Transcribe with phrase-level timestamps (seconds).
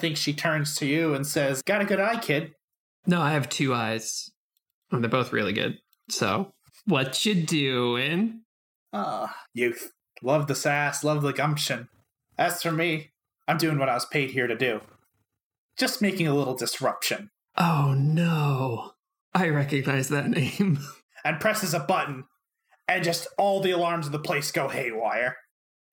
[0.00, 2.54] think she turns to you and says, Got a good eye, kid.
[3.06, 4.30] No, I have two eyes.
[4.90, 5.78] And they're both really good.
[6.08, 6.52] So,
[6.86, 8.42] what you doing?
[8.92, 9.92] Ah, youth.
[10.22, 11.88] Love the sass, love the gumption.
[12.36, 13.10] As for me,
[13.46, 14.80] I'm doing what I was paid here to do.
[15.76, 17.30] Just making a little disruption.
[17.56, 18.92] Oh no.
[19.34, 20.78] I recognize that name.
[21.22, 22.24] And presses a button,
[22.88, 25.36] and just all the alarms of the place go haywire.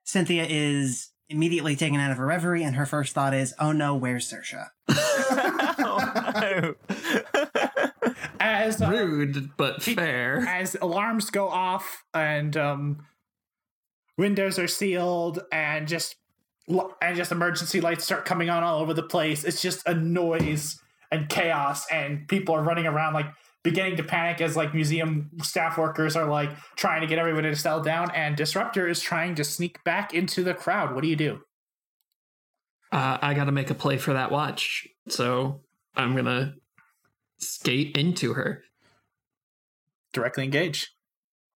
[0.05, 3.95] Cynthia is immediately taken out of her reverie, and her first thought is, "Oh no,
[3.95, 6.75] where's Sersha?" oh, no.
[8.39, 10.45] As uh, Rude, but fair.
[10.47, 13.05] as alarms go off and um,
[14.17, 16.15] windows are sealed and just
[17.01, 20.81] and just emergency lights start coming on all over the place it's just a noise
[21.11, 23.27] and chaos and people are running around like
[23.69, 27.55] beginning to panic as like museum staff workers are like trying to get everybody to
[27.55, 31.17] settle down and disruptor is trying to sneak back into the crowd what do you
[31.17, 31.39] do
[32.93, 34.87] Uh, I gotta make a play for that watch.
[35.09, 35.59] So,
[35.97, 36.53] I'm gonna
[37.39, 38.63] skate into her.
[40.13, 40.93] directly engage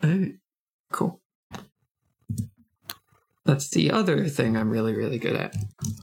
[0.02, 0.34] Hey,
[0.92, 1.22] cool.
[3.46, 5.56] That's the other thing I'm really, really good at.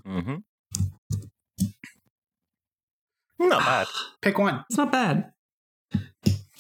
[0.07, 0.37] mm-hmm
[3.39, 3.87] Not bad.
[4.23, 5.33] pick one It's not bad.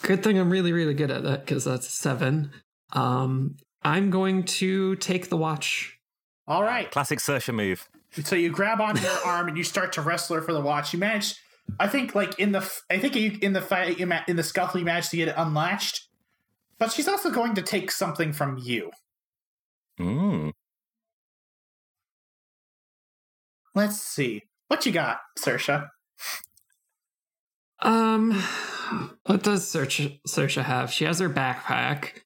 [0.02, 2.50] Good thing I'm really, really good at that because that's seven.
[2.92, 5.98] Um, I'm going to take the watch.
[6.46, 7.88] all right Classic Sersha move.
[8.24, 10.92] So you grab onto her arm and you start to wrestle her for the watch.
[10.92, 11.34] You manage,
[11.78, 14.86] I think, like in the, I think you in the fight, in the scuffle, you
[14.86, 16.08] managed to get it unlatched.
[16.78, 18.90] But she's also going to take something from you.
[20.00, 20.52] Mm.
[23.74, 25.90] Let's see what you got, Sersha.
[27.80, 28.32] Um,
[29.26, 30.92] what does Sersha, Sersha have?
[30.92, 32.22] She has her backpack.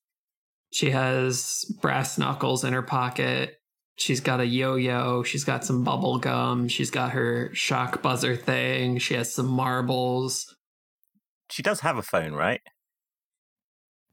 [0.72, 3.58] She has brass knuckles in her pocket.
[3.96, 5.22] She's got a yo-yo.
[5.22, 6.68] She's got some bubble gum.
[6.68, 8.98] She's got her shock buzzer thing.
[8.98, 10.56] She has some marbles.
[11.50, 12.62] She does have a phone, right?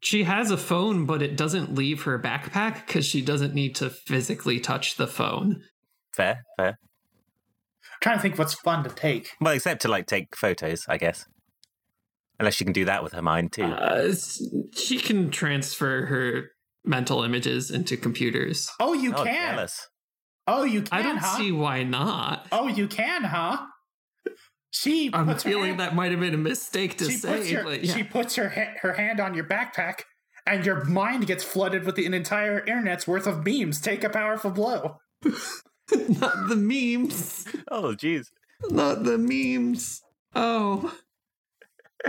[0.02, 3.90] She has a phone, but it doesn't leave her backpack because she doesn't need to
[3.90, 5.64] physically touch the phone.
[6.14, 6.78] Fair, fair.
[8.02, 9.30] Trying to think what's fun to take.
[9.42, 11.26] Well, except to like take photos, I guess.
[12.40, 13.64] Unless she can do that with her mind too.
[13.64, 14.14] Uh,
[14.74, 16.52] she can transfer her
[16.86, 18.70] mental images into computers.
[18.80, 19.56] Oh, you oh, can.
[19.56, 19.88] jealous.
[20.48, 21.00] Oh, you can.
[21.00, 21.38] I don't huh?
[21.38, 22.48] see why not.
[22.52, 23.66] Oh, you can, huh?
[24.72, 25.10] She.
[25.14, 27.64] I'm puts feeling hand- that might have been a mistake to she say, puts her,
[27.64, 27.94] but yeah.
[27.94, 30.02] she puts her ha- her hand on your backpack,
[30.48, 33.82] and your mind gets flooded with the, an entire internet's worth of memes.
[33.82, 34.98] Take a powerful blow.
[36.20, 37.46] not the memes.
[37.70, 38.28] Oh, jeez.
[38.70, 40.02] Not the memes.
[40.36, 40.94] Oh.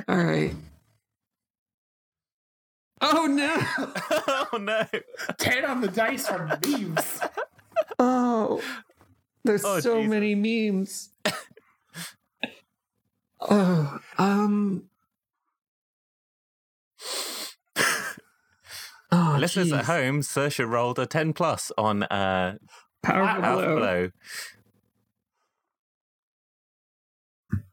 [0.08, 0.54] All right.
[3.00, 3.56] Oh no.
[4.52, 4.84] oh no.
[5.38, 7.20] Ten on the dice for memes.
[7.98, 8.60] Oh.
[9.44, 10.10] There's Oh, so Jesus.
[10.10, 11.08] many memes.
[13.40, 14.84] oh, um
[19.12, 22.58] Oh, Listeners at home, Sersha rolled a 10 plus on uh,
[23.02, 23.40] Powerful Wow.
[23.40, 23.78] Powerful blow.
[23.78, 24.10] Blow.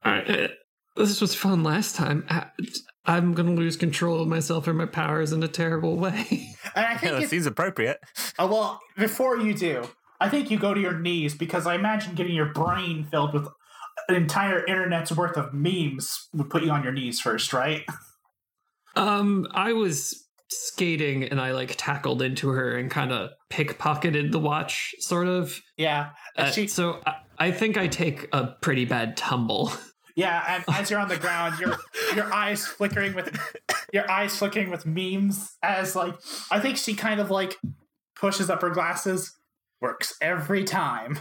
[0.05, 0.29] All right.
[0.29, 0.47] uh,
[0.95, 2.25] This was fun last time.
[2.29, 2.47] I-
[3.05, 6.53] I'm going to lose control of myself and my powers in a terrible way.
[6.75, 7.99] And I think Yeah, that it's, seems appropriate.
[8.37, 9.87] uh, well, before you do,
[10.19, 13.47] I think you go to your knees because I imagine getting your brain filled with
[14.09, 17.83] an entire internet's worth of memes would put you on your knees first, right?
[18.95, 24.39] um, I was skating and I like tackled into her and kind of pickpocketed the
[24.39, 25.59] watch, sort of.
[25.77, 26.09] Yeah.
[26.35, 29.71] Uh, she, so I, I think I take a pretty bad tumble.
[30.17, 31.77] Yeah, and as you're on the ground, your
[32.15, 33.39] your eyes flickering with
[33.93, 36.15] your eyes flickering with memes as like
[36.49, 37.55] I think she kind of like
[38.15, 39.31] pushes up her glasses.
[39.79, 41.19] Works every time.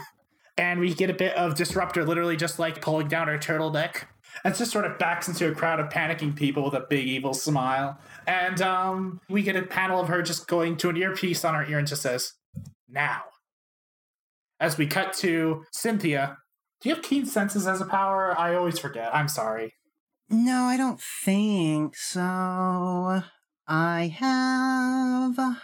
[0.57, 4.05] And we get a bit of disruptor literally just like pulling down her turtleneck.
[4.45, 7.35] And just sort of backs into a crowd of panicking people with a big evil
[7.35, 7.99] smile.
[8.27, 11.65] And um we get a panel of her just going to an earpiece on her
[11.65, 12.35] ear and just says,
[12.89, 13.23] Now.
[14.59, 16.39] As we cut to Cynthia,
[16.81, 18.39] do you have keen senses as a power?
[18.39, 19.15] I always forget.
[19.15, 19.75] I'm sorry.
[20.29, 23.23] No, I don't think so.
[23.69, 25.59] I have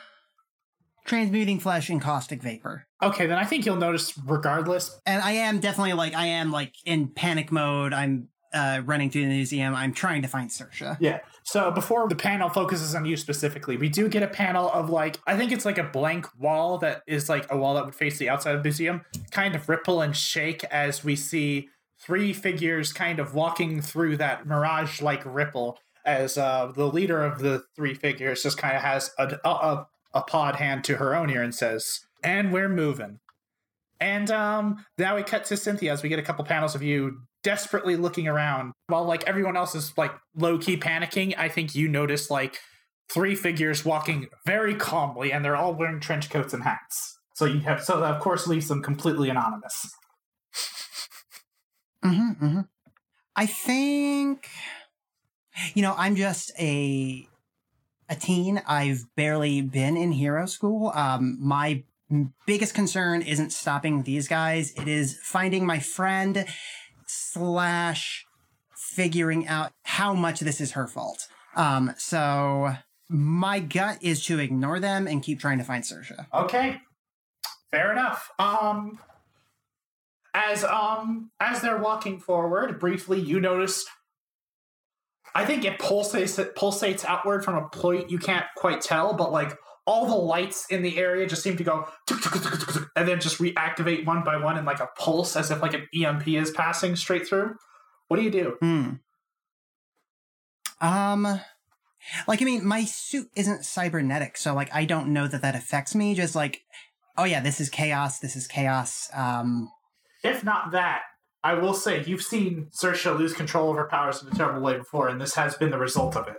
[1.05, 2.87] transmuting flesh and caustic vapor.
[3.03, 5.01] Okay, then I think you'll notice regardless.
[5.05, 7.93] And I am definitely like I am like in panic mode.
[7.93, 9.75] I'm uh running through the museum.
[9.75, 10.97] I'm trying to find Sersha.
[11.01, 11.21] Yeah.
[11.45, 15.19] So before the panel focuses on you specifically, we do get a panel of like
[15.27, 18.19] I think it's like a blank wall that is like a wall that would face
[18.19, 21.69] the outside of the museum, kind of ripple and shake as we see
[21.99, 25.79] three figures kind of walking through that mirage-like ripple.
[26.05, 30.23] As uh, the leader of the three figures just kind of has a, a a
[30.23, 33.21] pod hand to her own ear and says, "And we're moving."
[34.01, 37.21] And um, now we cut to Cynthia as we get a couple panels of you
[37.43, 41.35] desperately looking around while like everyone else is like low key panicking.
[41.37, 42.59] I think you notice like
[43.13, 47.19] three figures walking very calmly, and they're all wearing trench coats and hats.
[47.35, 49.95] So you have so that of course leaves them completely anonymous.
[52.05, 52.61] Mm-hmm, mm-hmm.
[53.37, 54.49] I think,
[55.75, 57.27] you know, I'm just a
[58.09, 58.63] a teen.
[58.67, 60.93] I've barely been in hero school.
[60.95, 61.85] Um, my
[62.47, 64.73] biggest concern isn't stopping these guys.
[64.75, 66.45] It is finding my friend
[67.13, 68.27] slash
[68.75, 71.29] figuring out how much this is her fault.
[71.55, 72.75] Um, so
[73.09, 76.27] my gut is to ignore them and keep trying to find Sersha.
[76.33, 76.81] Okay,
[77.71, 78.31] fair enough.
[78.39, 78.99] Um,
[80.35, 83.85] as um as they're walking forward, briefly you notice.
[85.35, 89.33] I think it pulsates it pulsates outward from a point you can't quite tell, but
[89.33, 89.57] like
[89.87, 91.89] all the lights in the area just seem to go
[92.97, 95.89] and then just reactivate one by one in like a pulse as if like an
[95.95, 97.57] EMP is passing straight through.
[98.09, 98.57] What do you do?
[98.61, 98.91] Hmm.
[100.81, 101.41] Um,
[102.27, 105.95] like I mean, my suit isn't cybernetic, so like I don't know that that affects
[105.95, 106.15] me.
[106.15, 106.63] Just like,
[107.17, 108.19] oh yeah, this is chaos.
[108.19, 109.09] This is chaos.
[109.15, 109.71] Um,
[110.23, 111.03] If not that,
[111.45, 114.77] I will say you've seen Sersha lose control of her powers in a terrible way
[114.77, 116.37] before, and this has been the result of it.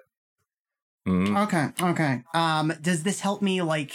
[1.08, 1.44] Mm.
[1.44, 2.24] okay, okay.
[2.34, 3.62] Um, does this help me?
[3.62, 3.94] Like,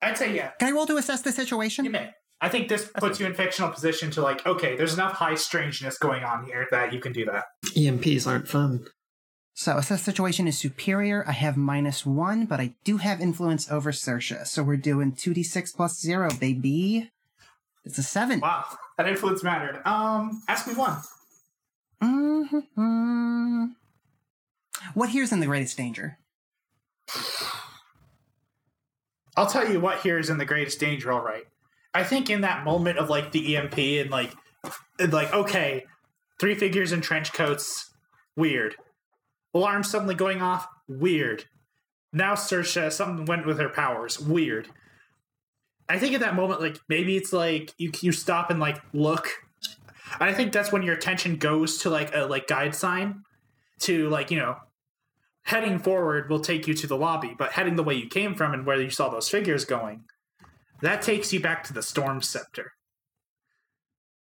[0.00, 0.50] I'd say yeah.
[0.58, 1.84] can I roll to assess the situation?
[1.84, 2.10] You may.
[2.40, 5.96] I think this puts you in fictional position to like, okay, there's enough high strangeness
[5.96, 7.44] going on here that you can do that.
[7.74, 8.84] EMPs aren't fun.
[9.54, 11.24] So assess situation is superior.
[11.28, 14.46] I have minus one, but I do have influence over Sersha.
[14.46, 17.10] So we're doing two d six plus zero, baby.
[17.84, 18.40] It's a seven.
[18.40, 18.64] Wow,
[18.98, 19.80] that influence mattered.
[19.86, 20.98] Um, ask me one.
[22.02, 23.66] hmm
[24.92, 26.18] What here's in the greatest danger?
[29.36, 31.10] I'll tell you what here is in the greatest danger.
[31.10, 31.44] All right,
[31.92, 34.32] I think in that moment of like the EMP and like,
[34.98, 35.84] and like okay,
[36.38, 37.92] three figures in trench coats,
[38.36, 38.76] weird.
[39.52, 41.44] Alarm suddenly going off, weird.
[42.12, 44.68] Now Sersha, something went with her powers, weird.
[45.88, 49.28] I think at that moment, like maybe it's like you you stop and like look.
[50.20, 53.24] I think that's when your attention goes to like a like guide sign
[53.80, 54.56] to like you know
[55.44, 58.52] heading forward will take you to the lobby, but heading the way you came from
[58.52, 60.04] and where you saw those figures going,
[60.80, 62.72] that takes you back to the Storm Scepter.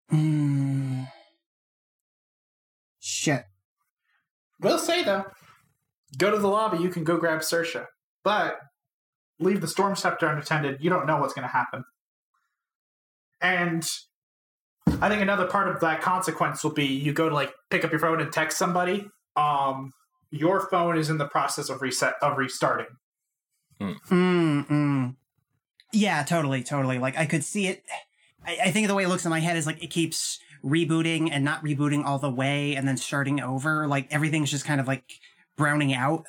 [0.10, 1.04] Hmm.
[3.00, 3.44] Shit.
[4.60, 5.26] We'll say though,
[6.18, 7.86] go to the lobby, you can go grab Sersha,
[8.24, 8.58] but
[9.40, 10.78] leave the Storm Scepter unattended.
[10.82, 11.84] You don't know what's going to happen.
[13.42, 13.88] And
[15.02, 17.92] I think another part of that consequence will be you go to like pick up
[17.92, 19.08] your phone and text somebody.
[19.36, 19.92] Um,
[20.32, 22.88] your phone is in the process of reset of restarting.
[23.82, 25.16] Mm, mm.
[25.94, 27.00] Yeah, totally, totally.
[27.00, 27.84] Like I could see it.
[28.46, 31.30] I, I think the way it looks in my head is like it keeps rebooting
[31.32, 33.88] and not rebooting all the way and then starting over.
[33.88, 35.20] Like everything's just kind of like
[35.58, 36.26] browning out.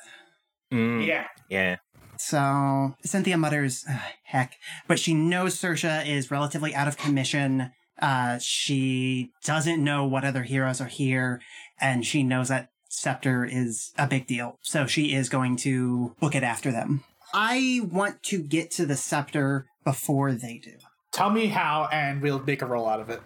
[0.71, 1.05] Mm.
[1.05, 1.77] Yeah, Yeah.
[2.19, 4.55] So Cynthia mutters, "Ugh, heck,
[4.87, 7.71] but she knows Sersha is relatively out of commission.
[8.01, 11.41] Uh, she doesn't know what other heroes are here,
[11.79, 14.57] and she knows that Scepter is a big deal.
[14.61, 17.03] So she is going to book it after them.
[17.33, 20.73] I want to get to the Scepter before they do.
[21.11, 23.21] tell me how, and we'll make a roll out of it.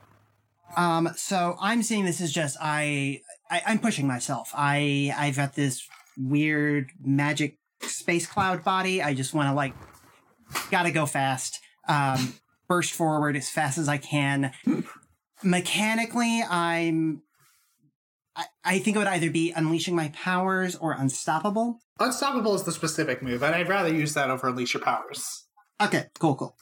[0.75, 4.51] Um, so I'm seeing this as just I, I I'm pushing myself.
[4.53, 5.87] I I've got this
[6.17, 9.01] weird magic space cloud body.
[9.01, 9.73] I just want to like
[10.69, 11.59] gotta go fast.
[11.87, 12.35] Um,
[12.67, 14.53] burst forward as fast as I can.
[15.43, 17.23] Mechanically, I'm.
[18.35, 21.79] I, I think it would either be unleashing my powers or unstoppable.
[21.99, 25.45] Unstoppable is the specific move, and I'd rather use that over Unleash Your Powers.
[25.81, 26.55] Okay, cool, cool.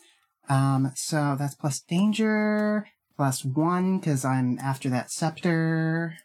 [0.49, 6.15] Um, so that's plus danger, plus one because I'm after that scepter.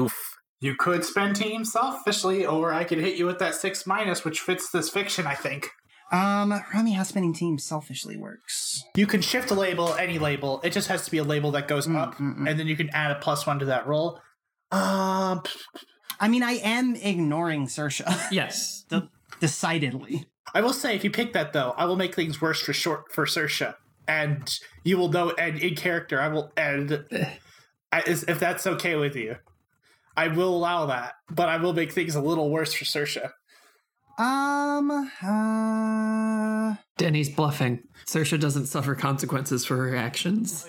[0.00, 0.14] Oof.
[0.60, 4.40] You could spend team selfishly, or I could hit you with that six minus, which
[4.40, 5.68] fits this fiction, I think.
[6.10, 8.82] Um, remind me how spinning team selfishly works.
[8.96, 10.60] You can shift a label, any label.
[10.64, 12.50] It just has to be a label that goes Mm, up, mm, mm.
[12.50, 14.18] and then you can add a plus one to that roll.
[14.70, 15.42] Um,
[16.20, 18.28] I mean, I am ignoring Sersha.
[18.32, 18.84] Yes.
[18.88, 19.08] De-
[19.40, 20.26] decidedly.
[20.54, 23.12] I will say, if you pick that though, I will make things worse for short
[23.12, 23.74] for Sersha,
[24.06, 25.30] and you will know.
[25.38, 26.52] And in character, I will.
[26.56, 27.04] And
[27.92, 29.36] I, if that's okay with you,
[30.16, 33.30] I will allow that, but I will make things a little worse for Sersha.
[34.18, 34.90] Um,
[35.22, 37.84] uh, Denny's bluffing.
[38.06, 40.68] Sersha doesn't suffer consequences for her actions.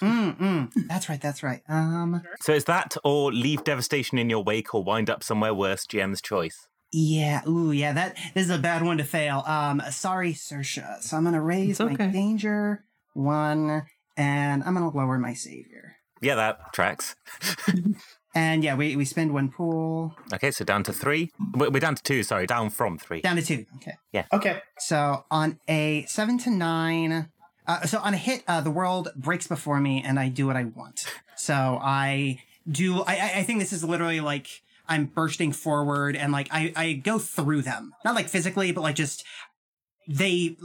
[0.00, 0.72] Mm, mm.
[0.88, 1.62] That's right, that's right.
[1.68, 5.86] Um, So is that or leave devastation in your wake or wind up somewhere worse?
[5.86, 6.66] GM's choice.
[6.92, 9.42] yeah, ooh, yeah, that this is a bad one to fail.
[9.46, 11.02] Um, sorry, Sersha.
[11.02, 12.84] So I'm gonna raise It's my danger
[13.14, 13.82] one,
[14.16, 15.96] and I'm gonna lower my savior.
[16.20, 17.16] Yeah, that tracks.
[18.36, 21.30] And yeah, we, we spend one pool Okay, so down to three.
[21.54, 23.20] We're we're down to two, sorry, down from three.
[23.20, 23.64] down to two.
[23.76, 23.92] Okay.
[24.12, 24.24] Yeah.
[24.32, 24.60] Okay.
[24.78, 27.30] So on a seven to nine,
[27.66, 30.56] uh, so on a hit, uh, the world breaks before me, and I do what
[30.56, 31.04] I want.
[31.36, 32.40] So I
[32.70, 33.02] do.
[33.02, 36.92] I, I- I think this is literally like I'm bursting forward, and like I I
[36.92, 39.24] go through them, not like physically, but like just
[40.08, 40.56] they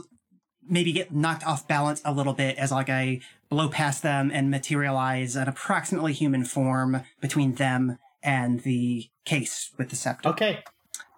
[0.68, 4.52] maybe get knocked off balance a little bit as like I blow past them and
[4.52, 10.30] materialize an approximately human form between them and the case with the scepter.
[10.30, 10.64] Okay.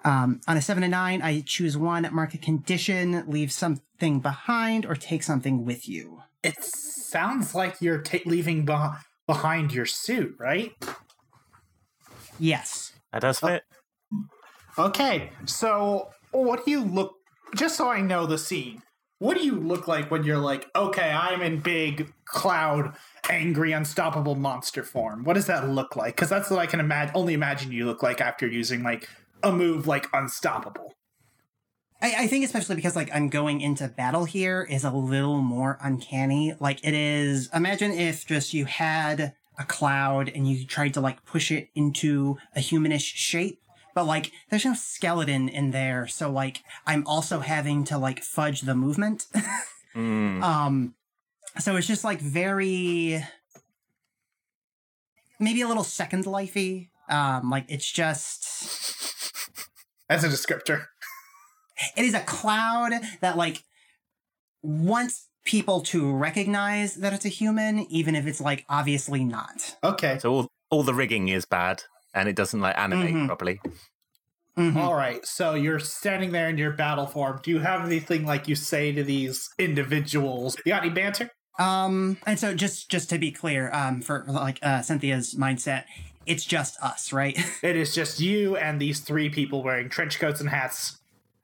[0.06, 3.52] Um, on a seven to nine, I choose one, mark a condition, leave
[4.02, 6.24] something behind, or take something with you.
[6.44, 10.74] It sounds like you're ta leaving beh behind your suit, right?
[12.40, 12.94] Yes.
[13.14, 13.48] That does oh.
[13.48, 13.64] fit.
[14.80, 15.30] Okay.
[15.46, 17.14] So, what do you look?
[17.56, 18.82] Just so I know the scene.
[19.20, 22.96] What do you look like when you're like, okay, I'm in big cloud,
[23.30, 25.24] angry, unstoppable monster form?
[25.26, 26.16] What does that look like?
[26.16, 27.14] Because that's what I can imagine.
[27.16, 29.08] Only imagine you look like after using like
[29.44, 30.96] a move like unstoppable.
[32.02, 35.78] I, I think especially because like I'm going into battle here is a little more
[35.82, 36.54] uncanny.
[36.60, 41.26] Like it is imagine if just you had a cloud and you tried to like
[41.26, 43.60] push it into a humanish shape.
[43.94, 48.62] But like there's no skeleton in there, so like I'm also having to like fudge
[48.62, 49.26] the movement.
[49.96, 50.42] Mm.
[50.42, 50.96] Um,
[51.60, 53.24] so it's just like very,
[55.40, 56.90] maybe a little second lifey.
[57.10, 58.46] Um, like it's just,
[60.10, 60.86] As a descriptor.
[61.96, 63.64] It is a cloud that like
[64.64, 69.76] wants people to recognize that it's a human, even if it's like obviously not.
[69.84, 70.20] Okay.
[70.20, 71.84] So all, all the rigging is bad
[72.14, 73.28] and it doesn't like animate Mhm.
[73.28, 73.60] properly.
[74.58, 74.76] Mhm.
[74.76, 77.40] All right, so you're standing there in your battle form.
[77.42, 80.58] Do you have anything like you say to these individuals?
[80.66, 81.32] You got any banter?
[81.58, 85.86] Um, and so just just to be clear, um, for like uh, Cynthia's mindset,
[86.26, 87.38] it's just us, right?
[87.64, 90.98] It is just you and these three people wearing trench coats and hats,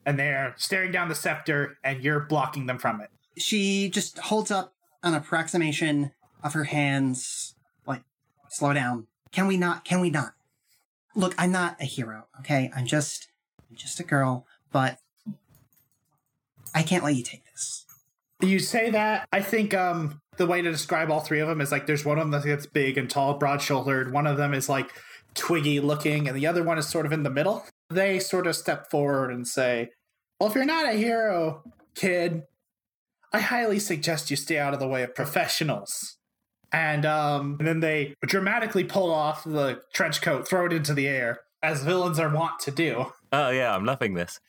[0.08, 3.10] and they're staring down the scepter, and you're blocking them from it.
[3.38, 4.74] she just holds up
[5.04, 6.12] an approximation
[6.44, 7.54] of her hands
[7.86, 8.02] like
[8.50, 10.34] slow down can we not can we not
[11.16, 13.28] look i'm not a hero okay i'm just
[13.70, 14.98] i'm just a girl but
[16.74, 17.86] i can't let you take this
[18.42, 19.28] You say that.
[19.32, 22.20] I think um the way to describe all three of them is like there's one
[22.20, 24.14] of them that's big and tall, broad shouldered.
[24.14, 24.92] One of them is like
[25.34, 27.66] twiggy looking, and the other one is sort of in the middle.
[27.90, 29.90] They sort of step forward and say,
[30.40, 31.64] Well, if you're not a hero,
[31.96, 32.44] kid,
[33.34, 36.18] I highly suggest you stay out of the way of professionals.
[36.72, 41.08] And um and then they dramatically pull off the trench coat, throw it into the
[41.08, 43.08] air, as villains are wont to do.
[43.32, 44.40] Oh yeah, I'm loving this.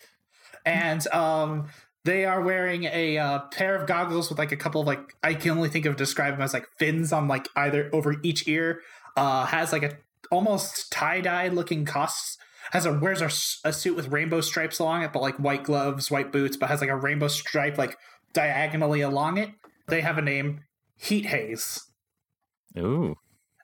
[0.66, 1.68] and um
[2.04, 5.34] they are wearing a uh, pair of goggles with like a couple of like I
[5.34, 8.80] can only think of describe them as like fins on like either over each ear.
[9.16, 9.98] Uh, has like a
[10.30, 12.38] almost tie dye looking costs.
[12.72, 15.64] Has a wears a, s- a suit with rainbow stripes along it, but like white
[15.64, 17.96] gloves, white boots, but has like a rainbow stripe like
[18.34, 19.50] diagonally along it.
[19.88, 20.60] They have a name,
[20.96, 21.80] Heat Haze,
[22.76, 23.16] Ooh.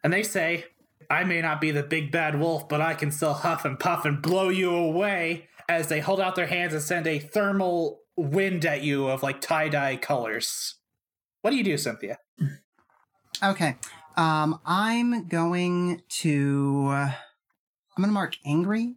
[0.03, 0.65] and they say,
[1.11, 4.05] "I may not be the big bad wolf, but I can still huff and puff
[4.05, 8.67] and blow you away." As they hold out their hands and send a thermal wind
[8.67, 10.75] at you of like tie dye colors.
[11.41, 12.19] What do you do, Cynthia?
[13.43, 13.75] okay
[14.17, 17.09] um i'm going to
[17.97, 18.95] i'm gonna mark angry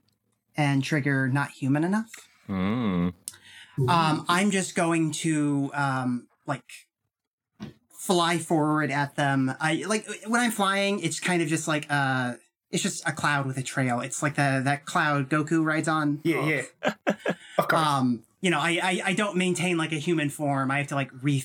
[0.56, 2.12] and trigger not human enough
[2.50, 3.14] Mm.
[3.90, 6.64] Um, I'm just going to um like
[7.92, 9.54] fly forward at them.
[9.60, 12.36] I like when I'm flying, it's kind of just like uh
[12.72, 14.00] it's just a cloud with a trail.
[14.00, 16.22] It's like the that cloud Goku rides on.
[16.24, 16.94] Yeah, yeah.
[17.58, 17.74] of course.
[17.74, 20.72] Um, you know, I, I I don't maintain like a human form.
[20.72, 21.44] I have to like re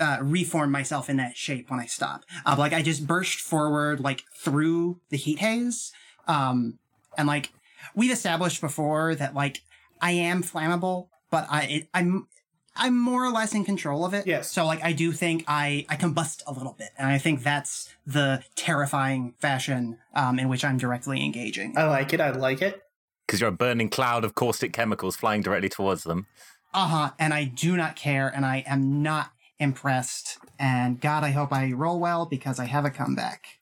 [0.00, 2.24] uh, reform myself in that shape when I stop.
[2.46, 5.92] Uh, like I just burst forward like through the heat haze.
[6.28, 6.78] Um,
[7.16, 7.52] and like
[7.94, 9.62] we've established before that like
[10.00, 12.28] I am flammable, but I it, I'm
[12.76, 14.26] I'm more or less in control of it.
[14.26, 14.52] Yes.
[14.52, 17.92] So like I do think I I combust a little bit, and I think that's
[18.06, 21.76] the terrifying fashion um, in which I'm directly engaging.
[21.76, 22.20] I like it.
[22.20, 22.82] I like it.
[23.26, 26.26] Because you're a burning cloud of caustic chemicals flying directly towards them.
[26.72, 27.10] Uh huh.
[27.18, 30.38] And I do not care, and I am not impressed.
[30.58, 33.58] And God, I hope I roll well because I have a comeback.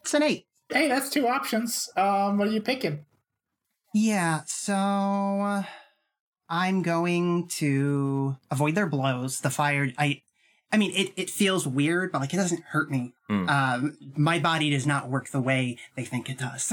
[0.00, 0.47] It's an eight.
[0.70, 1.88] Hey, that's two options.
[1.96, 3.04] Um, what are you picking?
[3.94, 5.62] Yeah, so uh,
[6.48, 9.40] I'm going to avoid their blows.
[9.40, 10.22] The fire, I,
[10.70, 13.14] I mean, it, it feels weird, but like it doesn't hurt me.
[13.30, 16.72] Um, my body does not work the way they think it does.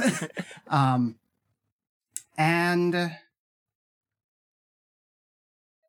[0.67, 1.15] um,
[2.37, 3.11] and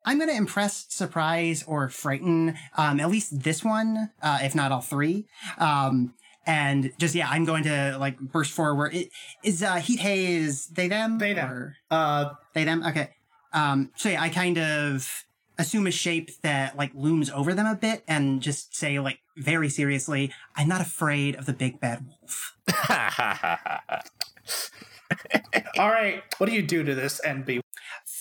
[0.05, 4.71] I'm going to impress, surprise, or frighten um, at least this one, uh, if not
[4.71, 5.25] all three.
[5.57, 6.13] Um,
[6.47, 8.95] and just yeah, I'm going to like burst forward.
[8.95, 9.09] It,
[9.43, 11.51] is uh, heat haze they them They, them.
[11.51, 12.83] Or Uh, they them?
[12.83, 13.09] Okay.
[13.53, 15.25] Um, so yeah, I kind of
[15.59, 19.69] assume a shape that like looms over them a bit, and just say like very
[19.69, 22.55] seriously, I'm not afraid of the big bad wolf.
[25.77, 26.23] all right.
[26.37, 27.59] What do you do to this NB?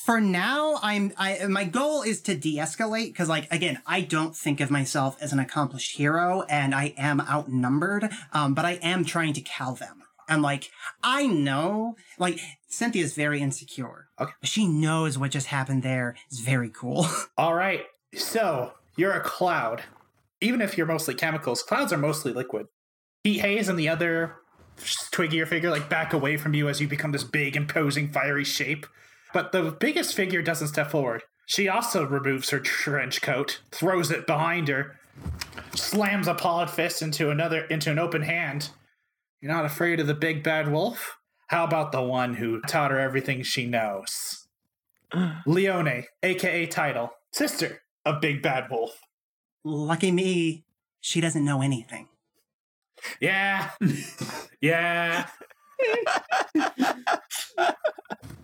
[0.06, 4.60] For now i'm i my goal is to de-escalate because like again i don't think
[4.60, 9.32] of myself as an accomplished hero and i am outnumbered um but i am trying
[9.32, 10.70] to cow them and like
[11.02, 14.32] i know like cynthia's very insecure Okay.
[14.44, 16.14] she knows what just happened there.
[16.28, 17.82] It's very cool All right.
[18.14, 19.82] So you're a cloud.
[20.40, 22.66] Even if you're mostly chemicals, clouds are mostly liquid.
[23.24, 24.36] Heat haze and the other
[25.12, 28.86] twiggier figure like back away from you as you become this big, imposing, fiery shape.
[29.36, 31.22] But the biggest figure doesn't step forward.
[31.44, 34.98] She also removes her trench coat, throws it behind her,
[35.74, 38.70] slams a pawed fist into another into an open hand.
[39.42, 41.18] You're not afraid of the big bad wolf?
[41.48, 44.48] How about the one who taught her everything she knows?
[45.46, 48.98] Leone, aka Title, sister of Big Bad Wolf.
[49.64, 50.64] lucky me
[51.02, 52.08] she doesn't know anything
[53.20, 53.68] Yeah.
[54.62, 55.26] yeah.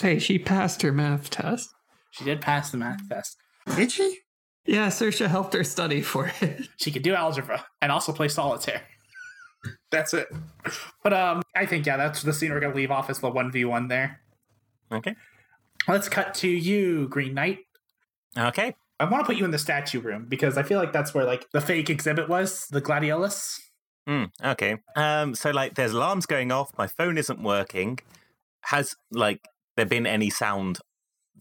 [0.00, 1.70] Hey, she passed her math test.
[2.10, 3.36] She did pass the math test.
[3.76, 4.18] did she
[4.64, 6.68] Yeah, Sersha helped her study for it.
[6.76, 8.82] She could do algebra and also play solitaire.
[9.90, 10.28] That's it.
[11.02, 13.50] But um I think yeah, that's the scene we're gonna leave off as the one
[13.52, 14.20] v one there.
[14.92, 15.14] okay.
[15.88, 17.58] Let's cut to you, Green Knight.
[18.36, 18.74] Okay.
[18.98, 21.24] I want to put you in the statue room because I feel like that's where
[21.24, 23.60] like the fake exhibit was, the gladiolus.
[24.08, 24.78] Mm, okay.
[24.96, 27.98] Um, so like there's alarms going off, my phone isn't working.
[28.62, 29.46] Has like
[29.76, 30.78] there been any sound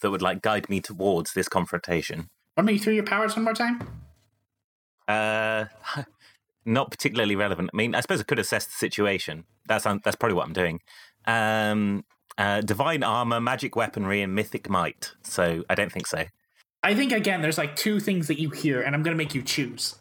[0.01, 2.29] that would like guide me towards this confrontation?
[2.57, 3.81] Run me through your powers one more time.
[5.07, 5.65] Uh
[6.65, 7.69] not particularly relevant.
[7.73, 9.45] I mean, I suppose I could assess the situation.
[9.67, 10.81] That's that's probably what I'm doing.
[11.25, 12.05] Um
[12.37, 15.13] uh, divine armor, magic weaponry, and mythic might.
[15.23, 16.25] So I don't think so.
[16.83, 19.41] I think again, there's like two things that you hear, and I'm gonna make you
[19.41, 19.95] choose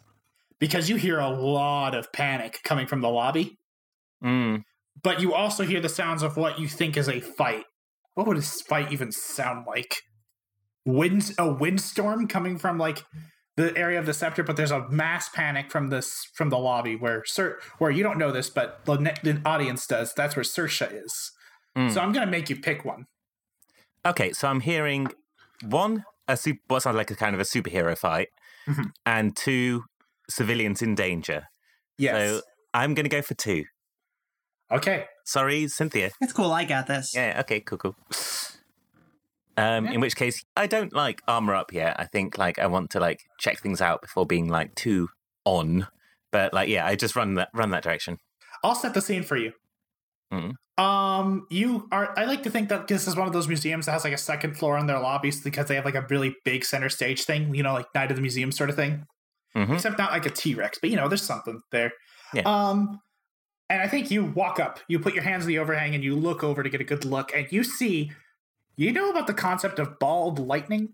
[0.59, 3.57] because you hear a lot of panic coming from the lobby,
[4.23, 4.63] Mm,
[5.03, 7.65] but you also hear the sounds of what you think is a fight.
[8.15, 10.01] What would a fight even sound like?
[10.85, 13.03] Winds a windstorm coming from like
[13.57, 16.95] the area of the scepter, but there's a mass panic from this from the lobby
[16.95, 20.13] where Sir, where you don't know this, but the, ne- the audience does.
[20.13, 21.31] That's where Sersha is.
[21.77, 21.91] Mm.
[21.91, 23.05] So I'm gonna make you pick one.
[24.05, 25.07] Okay, so I'm hearing
[25.63, 28.29] one a super, what sounds like a kind of a superhero fight,
[28.67, 28.91] Mhm.
[29.05, 29.83] and two
[30.29, 31.47] civilians in danger.
[31.97, 32.29] Yes.
[32.29, 32.41] So
[32.73, 33.63] I'm going to go for two.
[34.71, 35.05] okay.
[35.25, 36.11] Sorry, Cynthia.
[36.21, 37.37] it's cool i got this Yeah.
[37.41, 37.59] Okay.
[37.59, 37.77] Cool.
[37.79, 37.95] Cool.
[39.57, 39.91] Um, Yeah.
[39.93, 41.99] In which case, I don't like armor up yet.
[41.99, 45.09] I think like I want to like check things out before being like too
[45.45, 45.87] on.
[46.31, 48.19] But like, yeah, I just run that run that direction.
[48.63, 49.53] I'll set the scene for you.
[50.33, 50.53] Mhm.
[50.77, 52.13] Um, you are.
[52.19, 54.17] I like to think that this is one of those museums that has like a
[54.17, 57.55] second floor in their lobbies because they have like a really big center stage thing.
[57.55, 59.05] You know, like Night of the Museum sort of thing.
[59.55, 59.73] Mhm.
[59.75, 61.93] Except not like a T Rex, but you know, there's something there.
[62.33, 62.41] Yeah.
[62.41, 62.99] Um,
[63.69, 66.15] and I think you walk up, you put your hands in the overhang, and you
[66.15, 68.11] look over to get a good look, and you see.
[68.77, 70.89] You know about the concept of bald lightning,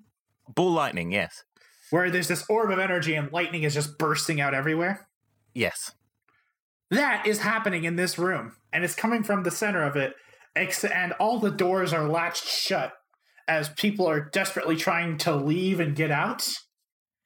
[0.54, 1.12] Ball lightning.
[1.12, 1.44] Yes.
[1.90, 5.08] where there's this orb of energy and lightning is just bursting out everywhere.
[5.56, 5.92] Yes.
[6.92, 10.14] That is happening in this room, and it's coming from the center of it,
[10.56, 12.94] and all the doors are latched shut
[13.48, 16.48] as people are desperately trying to leave and get out.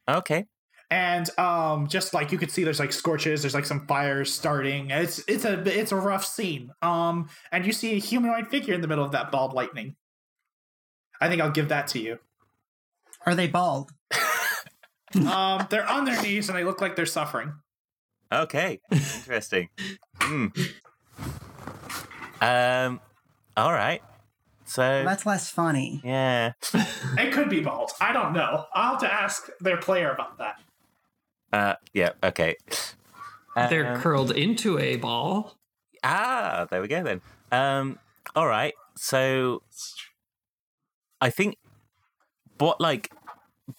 [0.08, 0.46] Okay.
[0.92, 4.92] And um, just like you could see, there's like scorches, there's like some fires starting.
[4.92, 6.72] It's it's a it's a rough scene.
[6.82, 9.96] Um, and you see a humanoid figure in the middle of that bald lightning.
[11.20, 12.20] I think I'll give that to you.
[13.26, 13.92] are they bald
[15.16, 17.54] Um, they're on their knees and they look like they're suffering.
[18.32, 18.82] Okay.
[18.92, 19.70] Interesting.
[20.20, 20.48] Hmm.
[22.42, 23.00] Um.
[23.56, 24.02] All right.
[24.66, 26.54] So that's less funny yeah.
[26.74, 27.92] It could be bald.
[28.02, 28.66] I don't know.
[28.74, 30.60] I'll have to ask their player about that.
[31.56, 31.76] Uh.
[31.94, 32.12] Yeah.
[32.24, 32.56] Okay.
[33.56, 35.58] They're Um, curled into a ball.
[36.04, 37.22] Ah, there we go then.
[37.52, 38.00] Um,
[38.36, 38.74] all right.
[38.98, 39.62] So
[41.22, 41.58] I think
[42.58, 43.12] what like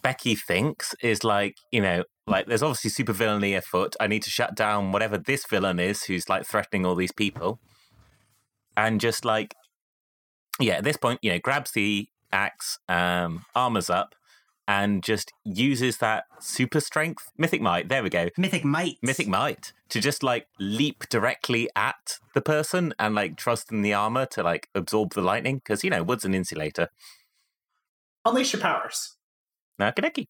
[0.01, 3.95] Becky thinks is like, you know, like there's obviously super villainy afoot.
[3.99, 7.59] I need to shut down whatever this villain is who's like threatening all these people.
[8.75, 9.53] And just like
[10.59, 14.15] yeah, at this point, you know, grabs the axe, um, armors up,
[14.67, 17.89] and just uses that super strength, mythic might.
[17.89, 22.93] There we go mythic might mythic might to just like leap directly at the person
[22.99, 26.25] and like trust in the armor to like absorb the lightning because you know wood's
[26.25, 26.89] an insulator
[28.25, 29.15] unleash your powers.
[29.79, 30.27] Okie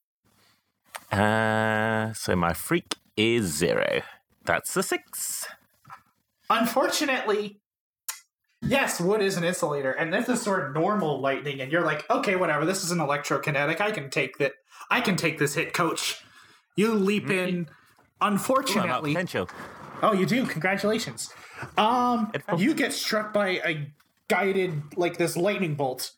[1.11, 4.01] Uh, so my freak is zero.
[4.45, 5.47] That's a six.
[6.49, 7.59] Unfortunately,
[8.67, 12.09] yes, wood is an insulator, and this is sort of normal lightning, and you're like,
[12.09, 12.65] okay, whatever.
[12.65, 13.81] This is an electrokinetic.
[13.81, 14.53] I can take that.
[14.89, 16.23] I can take this hit, coach.
[16.75, 17.55] You leap in.
[17.55, 17.65] Ooh,
[18.19, 19.49] I'm Unfortunately, potential.
[20.01, 20.45] oh, you do.
[20.45, 21.31] Congratulations.
[21.77, 23.91] Um, you get struck by a
[24.27, 26.11] guided like this lightning bolt,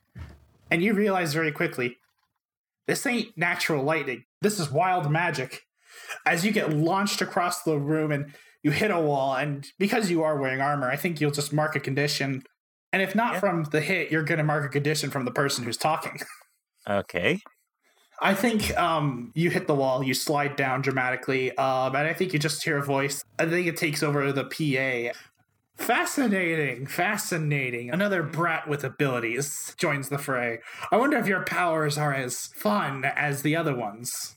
[0.72, 1.98] and you realize very quickly,
[2.88, 4.24] this ain't natural lightning.
[4.42, 5.66] This is wild magic.
[6.26, 8.34] As you get launched across the room and
[8.64, 11.76] you hit a wall, and because you are wearing armor, I think you'll just mark
[11.76, 12.44] a condition.
[12.92, 13.40] And if not Yeah.
[13.40, 16.18] from the hit, you're going to mark a condition from the person who's talking.
[16.88, 17.40] Okay.
[18.22, 22.34] I think um, you hit the wall, you slide down dramatically, um, and I think
[22.34, 23.24] you just hear a voice.
[23.38, 25.18] I think it takes over the PA.
[25.78, 27.92] Fascinating, fascinating.
[27.92, 30.60] Another brat with abilities joins the fray.
[30.92, 34.36] I wonder if your powers are as fun as the other ones.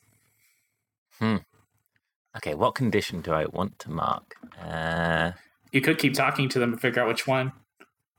[2.36, 4.34] Okay, what condition do I want to mark?
[4.60, 5.32] Uh,
[5.70, 7.52] You could keep talking to them and figure out which one.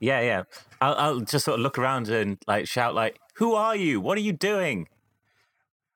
[0.00, 0.42] yeah, yeah.
[0.80, 4.00] I'll, I'll just sort of look around and like shout, like, "Who are you?
[4.00, 4.88] What are you doing?"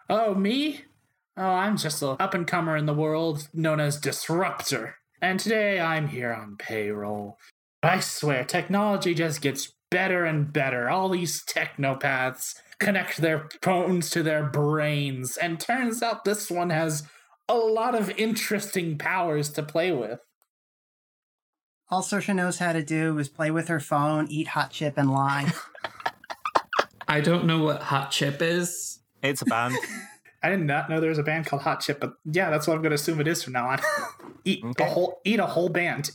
[0.09, 0.83] Oh, me?
[1.37, 4.97] Oh, I'm just a up and comer in the world known as Disruptor.
[5.21, 7.39] And today I'm here on payroll.
[7.83, 10.89] I swear, technology just gets better and better.
[10.89, 17.03] All these technopaths connect their phones to their brains, and turns out this one has
[17.49, 20.21] a lot of interesting powers to play with.
[21.91, 25.11] All Saoirse knows how to do is play with her phone, eat hot chip, and
[25.11, 25.53] lie.
[27.09, 28.99] I don't know what hot chip is.
[29.23, 29.77] It's a band.
[30.43, 32.75] I did not know there was a band called Hot Chip, but yeah, that's what
[32.75, 33.81] I'm going to assume it is from now on.
[34.45, 36.13] eat a whole, eat a whole band.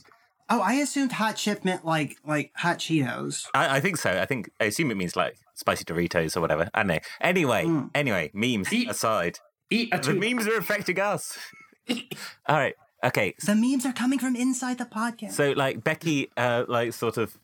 [0.48, 3.44] oh, I assumed hot chip meant like like hot Cheetos.
[3.52, 4.10] I, I think so.
[4.18, 6.70] I think I assume it means like spicy Doritos or whatever.
[6.72, 6.98] I don't know.
[7.20, 7.90] Anyway, Mm.
[7.94, 11.36] anyway, memes Eat- aside, Eat a the memes are affecting us.
[11.90, 12.74] All right.
[13.02, 13.34] Okay.
[13.44, 15.32] The memes are coming from inside the podcast.
[15.32, 17.36] So like Becky, uh, like sort of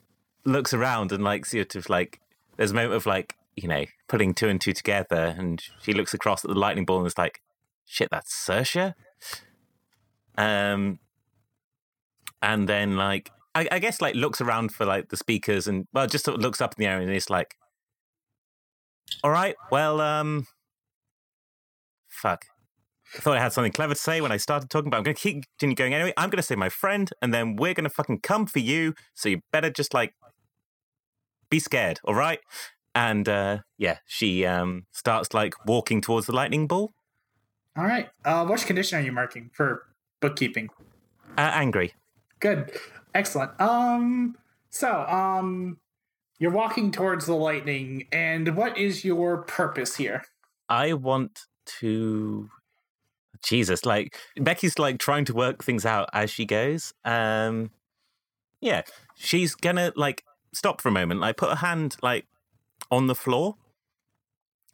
[0.44, 2.20] looks around and like sort of like
[2.56, 6.14] there's a moment of like you know putting two and two together, and she looks
[6.14, 7.40] across at the lightning ball and is like,
[7.84, 8.94] "Shit, that's Sersha."
[10.38, 10.98] Um,
[12.40, 16.06] and then like I, I guess like looks around for like the speakers and well,
[16.06, 17.56] just sort of looks up in the air and is like,
[19.22, 20.46] "All right, well, um,
[22.20, 22.44] fuck."
[23.16, 25.16] I thought I had something clever to say when I started talking, but I'm going
[25.16, 26.12] to keep continue going anyway.
[26.16, 28.94] I'm going to say my friend, and then we're going to fucking come for you.
[29.14, 30.14] So you better just like
[31.50, 32.38] be scared, all right?
[32.94, 36.92] And uh, yeah, she um, starts like walking towards the lightning ball,
[37.76, 38.08] All right.
[38.24, 39.86] Uh, which condition are you marking for
[40.20, 40.68] bookkeeping?
[41.36, 41.94] uh, angry.
[42.38, 42.72] Good.
[43.14, 43.60] Excellent.
[43.60, 44.36] Um.
[44.72, 45.78] So, um,
[46.38, 50.22] you're walking towards the lightning, and what is your purpose here?
[50.68, 51.40] I want
[51.78, 52.48] to.
[53.42, 56.92] Jesus, like Becky's like trying to work things out as she goes.
[57.06, 57.70] Um,
[58.60, 58.82] yeah,
[59.14, 62.26] she's gonna like stop for a moment, like put a hand like
[62.90, 63.56] on the floor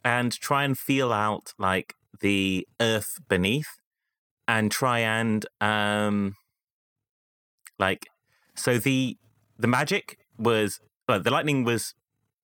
[0.03, 3.79] and try and feel out like the earth beneath
[4.47, 6.35] and try and um
[7.77, 8.07] like
[8.55, 9.17] so the
[9.57, 11.93] the magic was well, the lightning was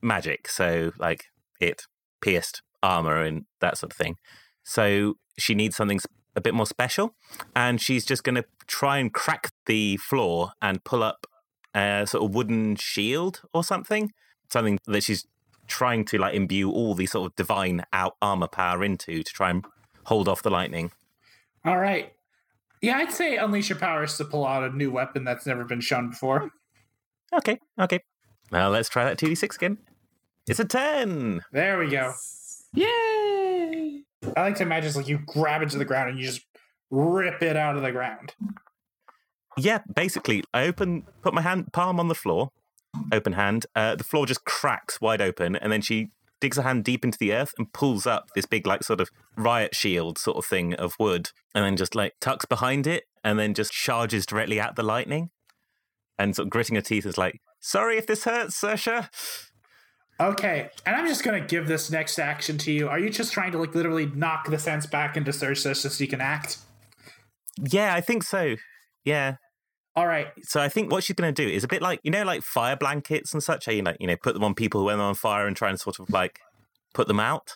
[0.01, 1.25] magic so like
[1.59, 1.83] it
[2.21, 4.15] pierced armor and that sort of thing
[4.63, 5.99] so she needs something
[6.35, 7.13] a bit more special
[7.55, 11.27] and she's just going to try and crack the floor and pull up
[11.75, 14.11] a sort of wooden shield or something
[14.51, 15.25] something that she's
[15.67, 19.49] trying to like imbue all the sort of divine out armor power into to try
[19.49, 19.63] and
[20.05, 20.91] hold off the lightning
[21.65, 22.11] All right.
[22.81, 25.81] Yeah, I'd say unleash your powers to pull out a new weapon that's never been
[25.81, 26.51] shown before.
[27.33, 27.99] okay okay
[28.51, 29.77] now let's try that 2d6 again
[30.47, 32.13] it's a 10 There we go.
[32.73, 33.32] Yay!
[34.35, 36.41] I like to imagine it's like you grab it to the ground and you just
[36.89, 38.33] rip it out of the ground.
[39.57, 42.49] Yeah, basically, I open, put my hand palm on the floor,
[43.11, 43.65] open hand.
[43.75, 46.09] Uh, the floor just cracks wide open, and then she
[46.41, 49.09] digs her hand deep into the earth and pulls up this big, like, sort of
[49.37, 53.37] riot shield sort of thing of wood, and then just like tucks behind it, and
[53.37, 55.29] then just charges directly at the lightning,
[56.17, 59.09] and sort of gritting her teeth is like, "Sorry if this hurts, Sersha."
[60.19, 62.87] Okay, and I'm just gonna give this next action to you.
[62.87, 66.07] Are you just trying to like literally knock the sense back into Sersha so you
[66.09, 66.57] can act?
[67.57, 68.55] Yeah, I think so.
[69.03, 69.35] Yeah.
[69.95, 70.27] All right.
[70.43, 72.41] So I think what she's going to do is a bit like you know, like
[72.43, 73.65] fire blankets and such.
[73.65, 75.69] How you like you know put them on people who are on fire and try
[75.69, 76.39] and sort of like
[76.93, 77.55] put them out.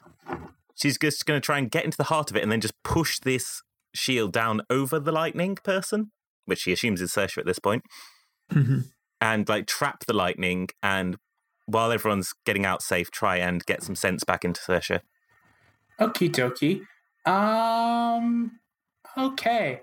[0.76, 2.76] She's just going to try and get into the heart of it and then just
[2.84, 3.62] push this
[3.96, 6.12] shield down over the lightning person,
[6.46, 7.84] which she assumes is Sersha at this point,
[8.52, 8.86] Mhm.
[9.20, 11.18] and like trap the lightning and
[11.68, 15.02] while everyone's getting out safe, try and get some sense back into Sersha.
[16.00, 16.82] Okie dokie.
[17.32, 18.60] Um.
[19.18, 19.82] Okay.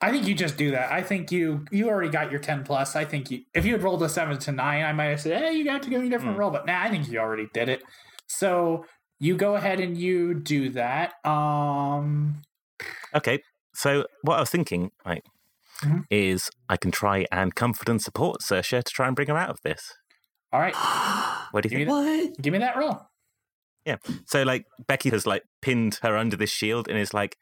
[0.00, 0.92] I think you just do that.
[0.92, 2.94] I think you you already got your ten plus.
[2.96, 5.40] I think you if you had rolled a seven to nine, I might have said,
[5.40, 6.40] "Hey, you got to go a different Hmm.
[6.40, 7.82] roll." But nah, I think you already did it.
[8.26, 8.84] So
[9.18, 11.14] you go ahead and you do that.
[11.24, 12.42] Um.
[13.14, 13.40] Okay,
[13.74, 15.22] so what I was thinking, right,
[15.82, 16.04] Mhm.
[16.10, 19.50] is I can try and comfort and support Sersha to try and bring her out
[19.50, 19.94] of this.
[20.54, 20.76] All right.
[21.50, 22.06] What do you Give think?
[22.06, 22.40] me what?
[22.40, 23.00] Give me that roll.
[23.84, 23.96] Yeah.
[24.24, 27.36] So like Becky has like pinned her under this shield and is like,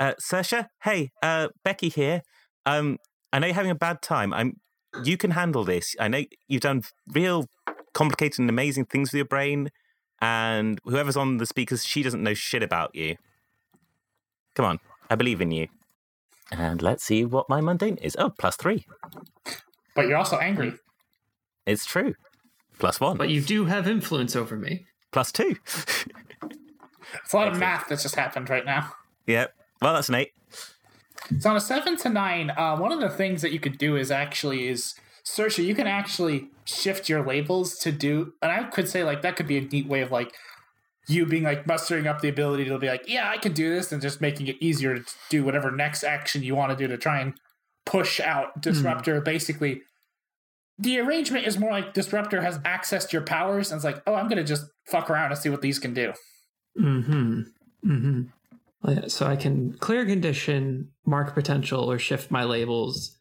[0.00, 2.22] uh, Sersha, hey, uh, Becky here.
[2.66, 2.98] Um,
[3.32, 4.34] I know you're having a bad time.
[4.34, 4.60] I'm.
[5.04, 5.94] You can handle this.
[6.00, 7.46] I know you've done real
[7.94, 9.70] complicated and amazing things with your brain,
[10.20, 13.14] and whoever's on the speakers, she doesn't know shit about you.
[14.56, 15.68] Come on, I believe in you.
[16.50, 18.16] And let's see what my mundane is.
[18.18, 18.86] Oh, plus three.
[19.94, 20.74] But you're also angry.
[21.64, 22.14] It's true.
[22.78, 23.16] Plus one.
[23.16, 24.86] But you do have influence over me.
[25.12, 25.56] Plus two.
[27.24, 28.92] It's a lot of math that just happened right now.
[29.26, 29.54] yep.
[29.80, 30.32] Well, that's an eight.
[31.40, 33.96] So on a seven to nine, uh, one of the things that you could do
[33.96, 38.88] is actually is Sersha, you can actually shift your labels to do, and I could
[38.88, 40.32] say like that could be a neat way of like
[41.08, 43.90] you being like mustering up the ability to be like, yeah, I can do this,
[43.90, 46.96] and just making it easier to do whatever next action you want to do to
[46.96, 47.34] try and
[47.84, 49.20] push out Disruptor.
[49.20, 49.82] Basically,
[50.78, 54.28] the arrangement is more like Disruptor has accessed your powers, and it's like, oh, I'm
[54.28, 56.12] gonna just fuck around and see what these can do.
[56.78, 57.40] Mm-hmm.
[57.84, 58.22] Mm-hmm.
[58.88, 63.18] Yeah, So I can clear condition, mark potential, or shift my labels.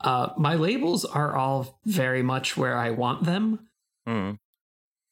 [0.00, 3.68] Uh, my labels are all very much where I want them.
[4.06, 4.32] Hmm.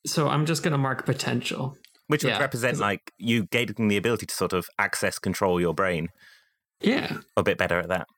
[0.07, 1.77] So I'm just going to mark potential.
[2.09, 5.61] Which would Yeah, represent 'cause- like you gaining the ability to sort of access control
[5.61, 6.09] your brain.
[6.81, 7.19] Yeah.
[7.37, 8.09] A bit better at that.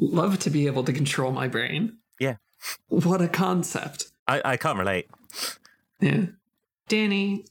[0.00, 1.98] Love to be able to control my brain.
[2.18, 2.36] Yeah.
[2.88, 4.10] What a concept.
[4.28, 5.08] I, I can't relate.
[6.00, 6.26] Yeah.
[6.88, 7.44] Danny,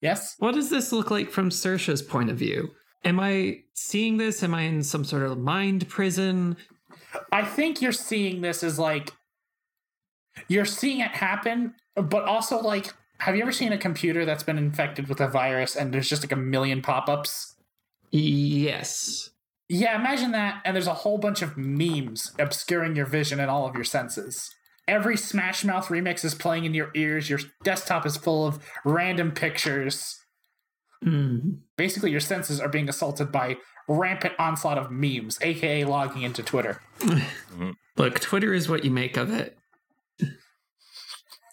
[0.00, 0.36] Yes.
[0.38, 2.70] what does this look like from Sersha's point of view?
[3.04, 4.42] Am I seeing this?
[4.42, 6.56] Am I in some sort of mind prison?
[7.32, 9.12] I think you're seeing this as like
[10.48, 14.56] you're seeing it happen, but also like have you ever seen a computer that's been
[14.58, 17.54] infected with a virus and there's just like a million pop-ups?
[18.10, 19.30] Yes.
[19.72, 23.66] Yeah, imagine that and there's a whole bunch of memes obscuring your vision and all
[23.68, 24.50] of your senses.
[24.88, 27.30] Every Smash Mouth remix is playing in your ears.
[27.30, 30.18] Your desktop is full of random pictures.
[31.04, 31.60] Mm.
[31.76, 36.82] Basically, your senses are being assaulted by rampant onslaught of memes, aka logging into Twitter.
[37.96, 39.56] Look, Twitter is what you make of it.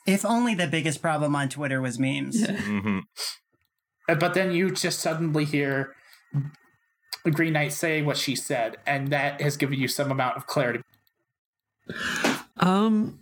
[0.07, 2.43] If only the biggest problem on Twitter was memes.
[2.47, 2.99] hmm
[4.09, 5.93] Uh, But then you just suddenly hear
[7.31, 10.81] Green Knight say what she said, and that has given you some amount of clarity.
[12.57, 13.19] Um.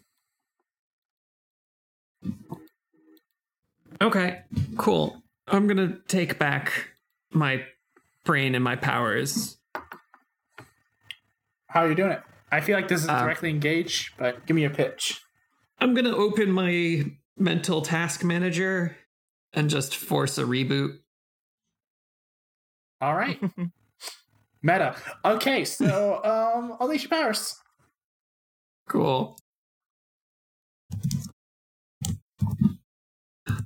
[4.01, 4.41] Okay,
[4.77, 5.21] cool.
[5.47, 6.89] I'm gonna take back
[7.31, 7.63] my
[8.23, 9.57] brain and my powers.
[11.67, 12.21] How are you doing it?
[12.51, 15.21] I feel like this is Uh, directly engaged, but give me a pitch.
[15.79, 17.05] I'm gonna open my
[17.37, 18.97] mental task manager
[19.53, 20.99] and just force a reboot.
[23.01, 23.39] All right.
[24.65, 24.95] Meta.
[25.23, 27.55] Okay, so um unleash your powers.
[28.89, 29.37] Cool.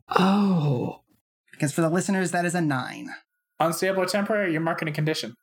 [0.10, 1.02] Oh,
[1.52, 3.10] Because for the listeners, that is a nine.
[3.60, 5.36] Unstable or temporary, you're marking a condition.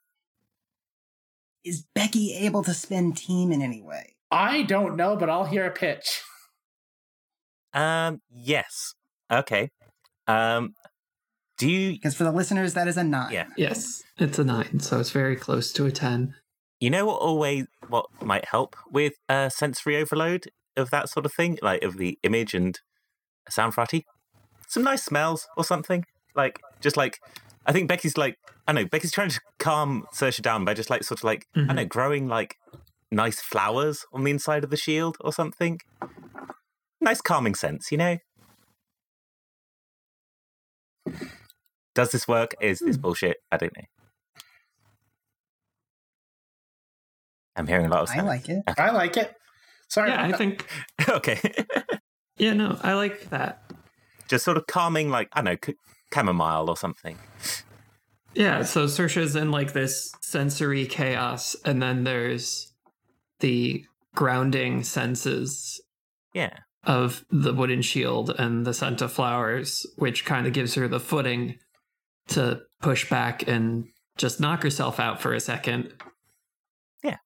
[1.63, 4.15] Is Becky able to spin team in any way?
[4.29, 6.21] I don't know, but I'll hear a pitch.
[7.73, 8.21] Um.
[8.29, 8.93] Yes.
[9.31, 9.69] Okay.
[10.27, 10.73] Um.
[11.57, 13.33] Do you Because for the listeners, that is a nine.
[13.33, 13.47] Yeah.
[13.57, 16.35] yes, it's a nine, so it's very close to a ten.
[16.79, 21.33] you know what always what might help with uh, sensory overload of that sort of
[21.33, 22.79] thing, like of the image and
[23.49, 24.05] sound variety?
[24.67, 26.05] Some nice smells or something.
[26.35, 27.17] Like just like
[27.65, 28.35] I think Becky's like
[28.67, 31.59] I know Becky's trying to calm Sersha down by just like sort of like I
[31.59, 31.75] Mhm.
[31.75, 32.57] know growing like
[33.11, 35.79] nice flowers on the inside of the shield or something.
[37.01, 38.17] Nice calming sense, you know.
[41.97, 42.53] Does this work?
[42.61, 43.01] Is this hmm.
[43.01, 43.37] bullshit?
[43.51, 43.83] I don't know.
[47.55, 48.63] I'm hearing a lot of I like it.
[48.77, 49.33] I like it.
[49.87, 50.11] Sorry.
[50.11, 50.67] Yeah, I think.
[51.09, 51.39] okay.
[52.39, 53.63] Yeah, no, I like that.
[54.27, 55.73] Just sort of calming, like, I don't know, c-
[56.13, 57.17] chamomile or something.
[58.35, 62.71] Yeah, so Sersha's in like this sensory chaos, and then there's
[63.39, 63.83] the
[64.13, 65.81] grounding senses
[66.35, 66.59] Yeah.
[66.83, 70.99] of the wooden shield and the scent of flowers, which kind of gives her the
[70.99, 71.57] footing
[72.27, 73.85] to push back and
[74.17, 75.93] just knock herself out for a second.
[77.03, 77.17] Yeah.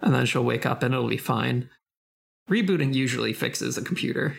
[0.00, 1.68] And then she'll wake up and it'll be fine.
[2.50, 4.36] rebooting usually fixes a computer.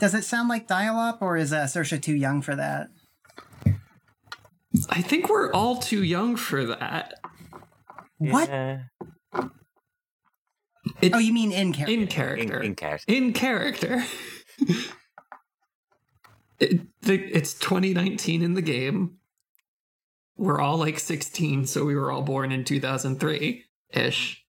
[0.00, 2.88] Does it sound like dial-up, or is uh, Sersha too young for that?
[4.90, 7.14] I think we're all too young for that.
[8.18, 8.48] What?
[8.48, 8.80] Yeah.
[11.00, 11.92] It, Oh, you mean in character?
[11.94, 12.60] in In, character.
[12.60, 13.12] in character.
[13.12, 14.04] in character.
[16.72, 19.18] It, the, it's 2019 in the game.
[20.36, 24.44] We're all like 16, so we were all born in 2003 ish.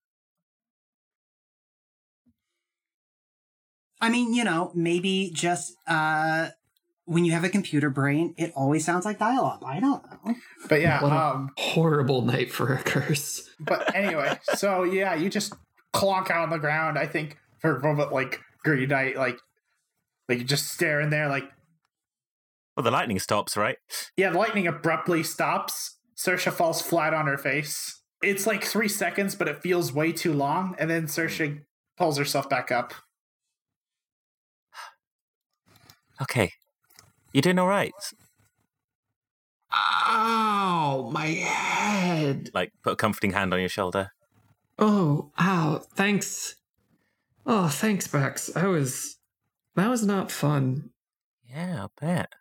[4.00, 6.48] I mean, you know, maybe just uh,
[7.06, 9.62] when you have a computer brain, it always sounds like dial-up.
[9.64, 10.34] I don't know.
[10.68, 13.48] But yeah, What a- um, Horrible night for a curse.
[13.58, 15.54] but anyway, so yeah, you just
[15.94, 16.98] clonk out on the ground.
[16.98, 19.38] I think for a moment, like Green Knight, like
[20.28, 21.44] like you just staring there, like
[22.76, 23.78] Well, the lightning stops, right?
[24.16, 25.96] yeah, the lightning abruptly stops.
[26.16, 28.02] Sersha falls flat on her face.
[28.22, 30.74] It's like three seconds, but it feels way too long.
[30.78, 31.60] And then Sersha
[31.96, 32.94] pulls herself back up.
[36.22, 36.52] Okay.
[37.34, 37.92] You doing all right?
[39.70, 42.48] Ow, my head.
[42.54, 44.12] Like, put a comforting hand on your shoulder.
[44.78, 46.56] Oh, ow, thanks.
[47.44, 48.56] Oh, thanks, Bex.
[48.56, 49.18] I was.
[49.74, 50.90] That was not fun.
[51.48, 52.32] Yeah, I bet.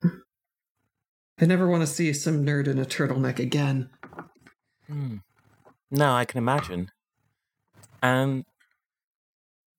[1.40, 3.90] I never want to see some nerd in a turtleneck again.
[4.88, 5.18] Hmm.
[5.92, 6.92] No, I can imagine.
[8.02, 8.46] Um,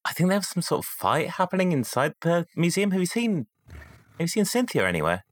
[0.05, 2.91] I think there was some sort of fight happening inside the museum.
[2.93, 3.47] Have you seen?
[3.69, 5.25] Have you seen Cynthia anywhere?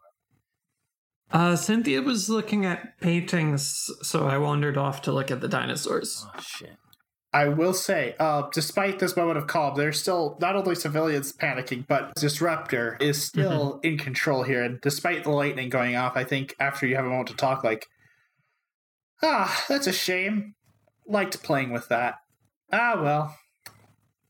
[1.33, 6.27] Uh, Cynthia was looking at paintings, so I wandered off to look at the dinosaurs.
[6.35, 6.77] Oh shit!
[7.35, 11.85] I will say, uh, despite this moment of calm, there's still not only civilians panicking,
[11.85, 14.63] but Disruptor is still in control here.
[14.63, 17.65] And despite the lightning going off, I think after you have a moment to talk,
[17.65, 17.89] like,
[19.21, 20.55] ah, that's a shame.
[21.09, 22.15] Liked playing with that.
[22.73, 23.37] Ah, well,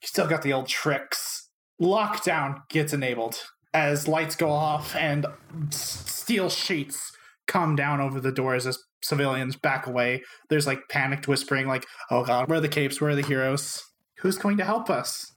[0.01, 1.51] you still got the old tricks.
[1.79, 3.39] Lockdown gets enabled
[3.75, 5.27] as lights go off and
[5.69, 7.13] steel sheets
[7.47, 10.23] come down over the doors as civilians back away.
[10.49, 13.01] There's like panicked whispering, like, oh god, where are the capes?
[13.01, 13.83] Where are the heroes?
[14.19, 15.33] Who's going to help us?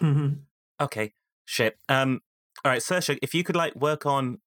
[0.00, 0.40] Mm-hmm.
[0.80, 1.12] Okay,
[1.44, 1.76] shit.
[1.88, 2.20] Um,
[2.64, 4.38] all right, Sersha, if you could like work on.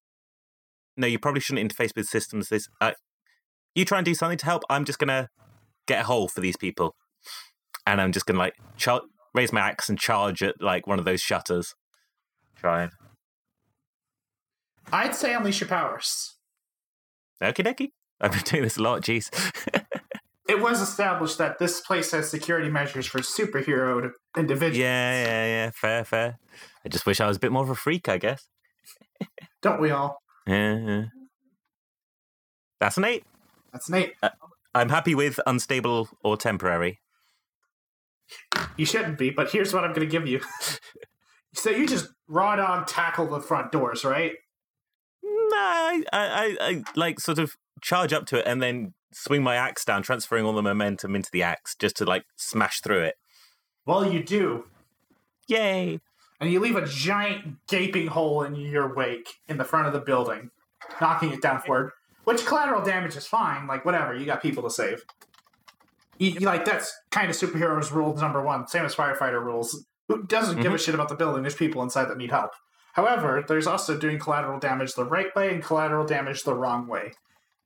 [0.95, 2.49] No, you probably shouldn't interface with systems.
[2.49, 2.91] This, uh,
[3.73, 4.63] you try and do something to help.
[4.69, 5.29] I'm just gonna
[5.87, 6.95] get a hole for these people,
[7.87, 9.01] and I'm just gonna like char-
[9.33, 11.73] raise my axe and charge at like one of those shutters.
[12.55, 12.89] Try
[14.91, 16.35] I'd say unleash your powers.
[17.41, 17.91] okie dokie.
[18.23, 19.01] I've been doing this a lot.
[19.01, 19.29] Jeez.
[20.45, 24.77] It was established that this place has security measures for superhero individuals.
[24.77, 25.71] yeah, yeah, yeah.
[25.73, 26.37] Fair, fair.
[26.85, 28.09] I just wish I was a bit more of a freak.
[28.09, 28.45] I guess.
[29.61, 30.21] Don't we all?
[30.45, 30.77] Yeah.
[30.85, 31.05] yeah.
[32.81, 33.23] That's an eight.
[33.71, 34.13] That's Nate.
[34.21, 34.29] Uh,
[34.75, 36.99] I'm happy with unstable or temporary.
[38.77, 40.41] You shouldn't be, but here's what I'm going to give you.
[41.53, 44.33] so you just raw dog tackle the front doors, right?
[45.23, 49.43] No, I, I, I, I like sort of charge up to it and then swing
[49.43, 53.01] my axe down, transferring all the momentum into the axe just to like smash through
[53.01, 53.15] it.
[53.85, 54.65] Well, you do.
[55.47, 55.99] Yay!
[56.39, 59.99] And you leave a giant gaping hole in your wake in the front of the
[59.99, 60.49] building,
[60.99, 61.91] knocking it down forward.
[62.23, 63.67] Which collateral damage is fine.
[63.67, 64.15] Like, whatever.
[64.15, 65.03] You got people to save.
[66.17, 68.67] You, you- like, that's kind of superheroes rule number one.
[68.67, 69.85] Same as firefighter rules.
[70.07, 70.83] Who doesn't give a mm-hmm.
[70.83, 71.43] shit about the building?
[71.43, 72.51] There's people inside that need help.
[72.93, 77.13] However, there's also doing collateral damage the right way and collateral damage the wrong way.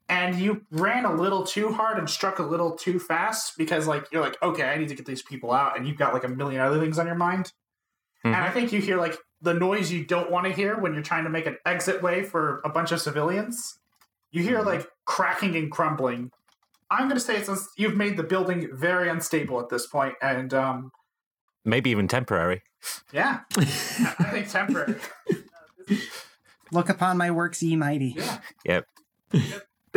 [0.09, 4.07] And you ran a little too hard and struck a little too fast because, like,
[4.11, 6.29] you're like, okay, I need to get these people out, and you've got like a
[6.29, 7.51] million other things on your mind.
[8.23, 11.03] And I think you hear like the noise you don't want to hear when you're
[11.03, 13.79] trying to make an exit way for a bunch of civilians.
[14.31, 16.31] You hear like cracking and crumbling.
[16.89, 20.53] I'm going to say since you've made the building very unstable at this point, and
[20.53, 20.91] um,
[21.63, 22.63] Maybe even temporary.
[23.13, 23.63] yeah, I
[24.31, 24.95] think temporary.
[26.71, 28.15] Look upon my works, ye mighty.
[28.17, 28.85] Yeah, Yep.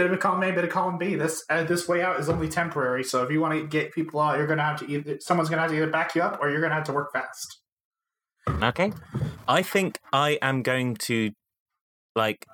[0.00, 1.14] Bit of a column A, bit of column B.
[1.14, 3.04] This uh, this way out is only temporary.
[3.04, 5.50] So if you want to get people out, you're going to have to either someone's
[5.50, 7.12] going to have to either back you up or you're going to have to work
[7.12, 7.60] fast.
[8.48, 8.92] Okay.
[9.46, 11.32] I think I am going to
[12.16, 12.46] like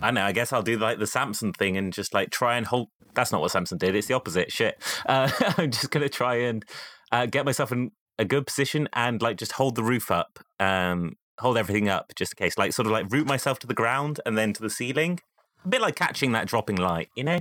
[0.00, 2.66] I know, I guess I'll do like the Samson thing and just like try and
[2.66, 4.50] hold that's not what Samson did, it's the opposite.
[4.50, 4.82] Shit.
[5.06, 6.64] Uh, I'm just gonna try and
[7.12, 10.40] uh, get myself in a good position and like just hold the roof up.
[10.58, 12.58] Um hold everything up just in case.
[12.58, 15.20] Like sort of like root myself to the ground and then to the ceiling.
[15.64, 17.40] A bit like catching that dropping light, you know?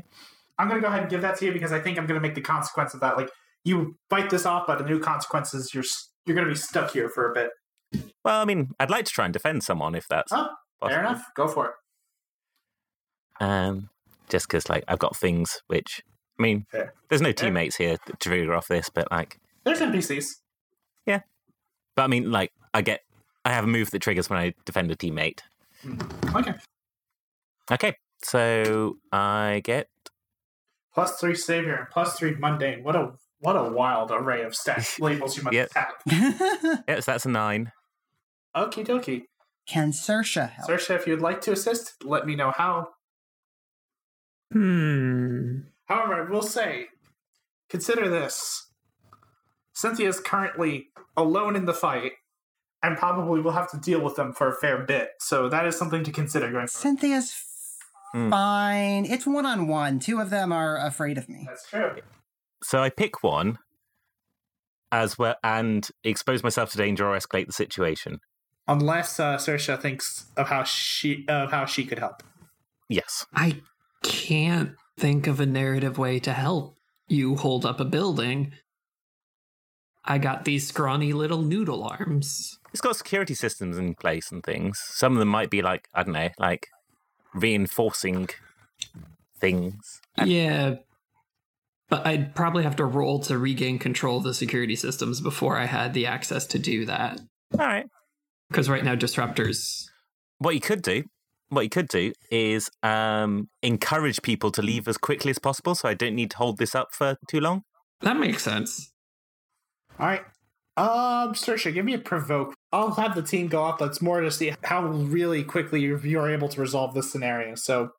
[0.57, 2.19] I'm going to go ahead and give that to you because I think I'm going
[2.19, 3.17] to make the consequence of that.
[3.17, 3.29] Like
[3.63, 5.83] you bite this off, but the new consequence is you're
[6.25, 7.49] you're going to be stuck here for a bit.
[8.23, 10.47] Well, I mean, I'd like to try and defend someone if that's Oh,
[10.79, 10.89] possible.
[10.89, 11.23] fair enough.
[11.35, 13.43] Go for it.
[13.43, 13.89] Um,
[14.29, 16.01] just because like I've got things which
[16.39, 16.93] I mean, Fair.
[17.09, 17.33] there's no Fair.
[17.33, 20.25] teammates here to trigger off this, but like, There's NPCs.
[21.05, 21.19] yeah,
[21.95, 23.01] But I mean, like, I get,
[23.45, 25.41] I have a move that triggers when I defend a teammate.
[26.35, 26.53] Okay.
[27.71, 27.93] Okay,
[28.23, 29.87] so I get
[30.93, 32.83] Plus three savior and plus three mundane.
[32.83, 35.71] What a what a wild array of stat labels you must Yep.
[35.73, 35.93] have.
[36.87, 37.71] yes, that's a nine.
[38.55, 39.23] Okie dokie.
[39.67, 40.69] Can Sersha help?
[40.69, 42.89] Sersha, if you'd like to assist, let me know how.
[44.51, 45.59] Hmm.
[45.85, 46.87] However, I will say,
[47.69, 48.69] consider this.
[49.73, 52.11] Cynthia is currently alone in the fight,
[52.83, 55.09] and probably will have to deal with them for a fair bit.
[55.19, 56.69] So that is something to consider going forward.
[56.99, 57.33] Cynthia's
[58.13, 58.29] Hmm.
[58.29, 59.05] fine.
[59.05, 59.99] It's one on one.
[59.99, 61.45] Two of them are afraid of me.
[61.47, 61.95] That's true.
[62.63, 63.57] So I pick one
[64.91, 68.19] as well and expose myself to danger or escalate the situation.
[68.67, 72.23] Unless uh, Sersha thinks of how she of how she could help.
[72.87, 73.25] Yes.
[73.33, 73.61] I
[74.03, 78.53] can't think of a narrative way to help you hold up a building.
[80.05, 82.59] I got these scrawny little noodle arms.
[82.71, 84.79] It's got security systems in place and things.
[84.85, 86.67] Some of them might be like, I don't know, like
[87.33, 88.29] reinforcing
[89.37, 90.01] things.
[90.23, 90.75] Yeah.
[91.89, 95.65] But I'd probably have to roll to regain control of the security systems before I
[95.65, 97.19] had the access to do that.
[97.59, 97.85] All right.
[98.49, 99.85] Because right now, disruptors.
[100.39, 101.03] What you could do,
[101.49, 105.87] what you could do is um, encourage people to leave as quickly as possible so
[105.87, 107.63] I don't need to hold this up for too long.
[108.01, 108.91] That makes sense.
[109.99, 110.21] All right.
[110.75, 112.55] Um, Sersha, give me a provoke.
[112.73, 113.77] I'll have the team go up.
[113.77, 117.53] That's more to see how really quickly you're, you're able to resolve this scenario.
[117.53, 117.91] So,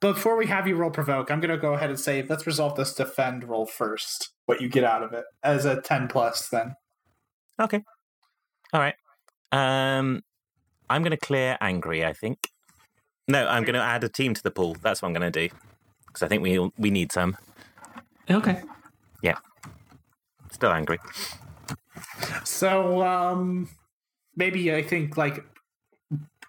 [0.00, 2.74] before we have you roll provoke, I'm going to go ahead and say let's resolve
[2.76, 4.30] this defend roll first.
[4.46, 6.74] What you get out of it as a ten plus, then.
[7.60, 7.82] Okay.
[8.72, 8.94] All right.
[9.52, 10.22] Um,
[10.88, 12.04] I'm going to clear angry.
[12.04, 12.38] I think.
[13.28, 14.76] No, I'm going to add a team to the pool.
[14.82, 15.54] That's what I'm going to do
[16.08, 17.36] because I think we we need some.
[18.28, 18.60] Okay.
[19.22, 19.36] Yeah.
[20.50, 20.98] Still angry.
[22.44, 23.68] So, um,
[24.40, 25.44] maybe I think like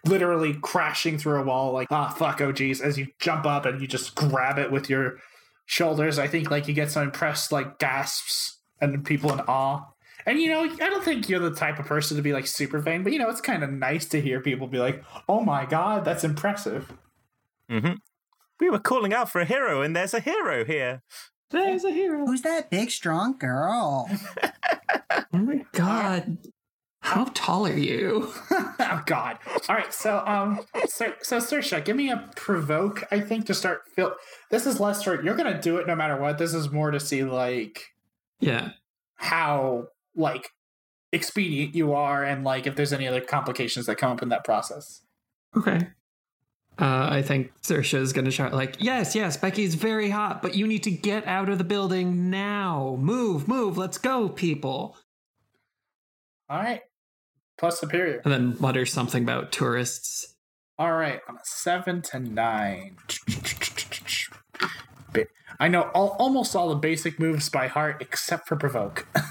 [0.05, 3.79] literally crashing through a wall, like ah fuck, oh geez, as you jump up and
[3.79, 5.17] you just grab it with your
[5.65, 6.17] shoulders.
[6.17, 9.85] I think like you get some impressed like gasps and people in awe.
[10.25, 12.79] And you know, I don't think you're the type of person to be like super
[12.79, 15.65] vain, but you know, it's kind of nice to hear people be like, "Oh my
[15.65, 16.91] god, that's impressive."
[17.69, 17.93] hmm
[18.59, 21.01] We were calling out for a hero, and there's a hero here.
[21.49, 22.25] There's a hero.
[22.25, 24.09] Who's that big, strong girl?
[25.33, 26.37] Oh my god.
[27.01, 28.31] How tall are you?
[28.51, 29.37] oh God!
[29.67, 33.03] All right, so um, so so Sersha, give me a provoke.
[33.11, 33.81] I think to start.
[33.95, 34.13] Feel
[34.51, 36.37] this is less for you're gonna do it no matter what.
[36.37, 37.87] This is more to see like
[38.39, 38.69] Yeah.
[39.15, 40.49] how like
[41.11, 44.45] expedient you are and like if there's any other complications that come up in that
[44.45, 45.01] process.
[45.57, 45.87] Okay.
[46.79, 50.55] Uh, I think Sersha is going to shout like, "Yes, yes, Becky's very hot, but
[50.55, 52.95] you need to get out of the building now.
[52.99, 54.97] Move, move, let's go, people."
[56.49, 56.81] All right,
[57.61, 58.21] plus superior.
[58.25, 60.35] And then mutter something about tourists.
[60.77, 62.97] All right, on a seven to nine.
[65.59, 69.07] I know all, almost all the basic moves by heart except for provoke.
[69.15, 69.23] all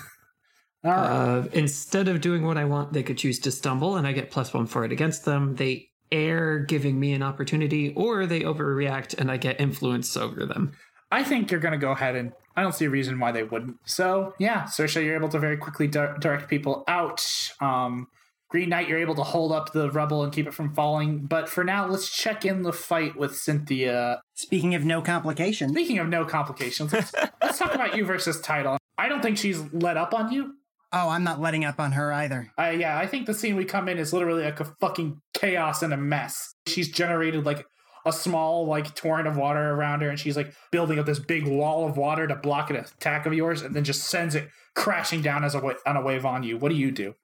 [0.85, 1.11] right.
[1.11, 4.31] Uh, instead of doing what I want, they could choose to stumble, and I get
[4.31, 5.57] plus one for it against them.
[5.57, 10.73] They air, giving me an opportunity, or they overreact, and I get influence over them.
[11.11, 13.43] I think you're going to go ahead and I don't see a reason why they
[13.43, 13.77] wouldn't.
[13.85, 17.27] So, yeah, Sersha, you're able to very quickly di- direct people out.
[17.61, 18.07] Um,
[18.51, 21.21] Green Knight, you're able to hold up the rubble and keep it from falling.
[21.27, 24.21] But for now, let's check in the fight with Cynthia.
[24.35, 28.77] Speaking of no complications, Speaking of no complications, let's, let's talk about you versus Tidal.
[28.99, 30.55] I don't think she's let up on you.
[30.93, 32.51] oh, I'm not letting up on her either.
[32.59, 35.83] Uh, yeah, I think the scene we come in is literally like a fucking chaos
[35.83, 36.53] and a mess.
[36.67, 37.65] She's generated like
[38.05, 41.47] a small like torrent of water around her, and she's like building up this big
[41.47, 45.23] wall of water to block an attack of yours, and then just sends it crashing
[45.23, 46.57] down as a wa- on a wave on you.
[46.59, 47.15] What do you do?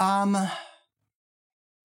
[0.00, 0.36] Um,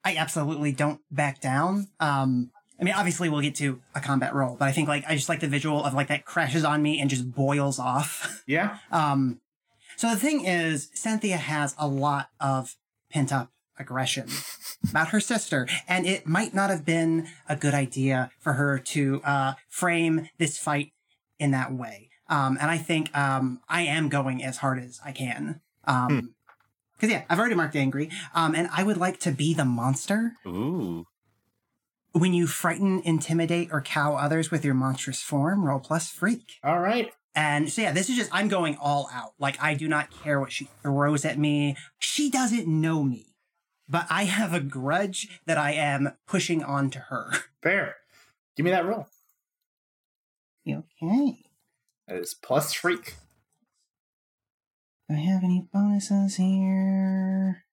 [0.08, 1.90] I absolutely don't back down.
[2.00, 5.16] Um, I mean, obviously we'll get to a combat roll, but I think like I
[5.16, 8.42] just like the visual of like that crashes on me and just boils off.
[8.48, 9.42] Yeah, Um,
[9.98, 12.78] so the thing is, Cynthia has a lot of
[13.12, 14.30] pent up aggression
[14.90, 19.22] about her sister, and it might not have been a good idea for her to
[19.26, 20.94] uh, frame this fight
[21.40, 22.10] in that way.
[22.30, 25.60] Um, and I think um, I am going as hard as I can.
[25.84, 26.36] Um,
[26.98, 28.10] because yeah, I've already marked angry.
[28.34, 31.06] Um, and I would like to be the monster Ooh.
[32.12, 35.64] when you frighten, intimidate, or cow others with your monstrous form.
[35.64, 36.54] Roll plus freak.
[36.64, 37.12] all right.
[37.36, 39.34] And so yeah, this is just I'm going all out.
[39.40, 41.76] Like I do not care what she throws at me.
[42.00, 43.26] She doesn't know me.
[43.88, 47.32] But I have a grudge that I am pushing onto her.
[47.64, 47.96] Fair.
[48.56, 49.08] Give me that roll.
[50.68, 51.46] Okay.
[52.08, 53.16] That is plus freak.
[55.10, 57.64] Do I have any bonuses here?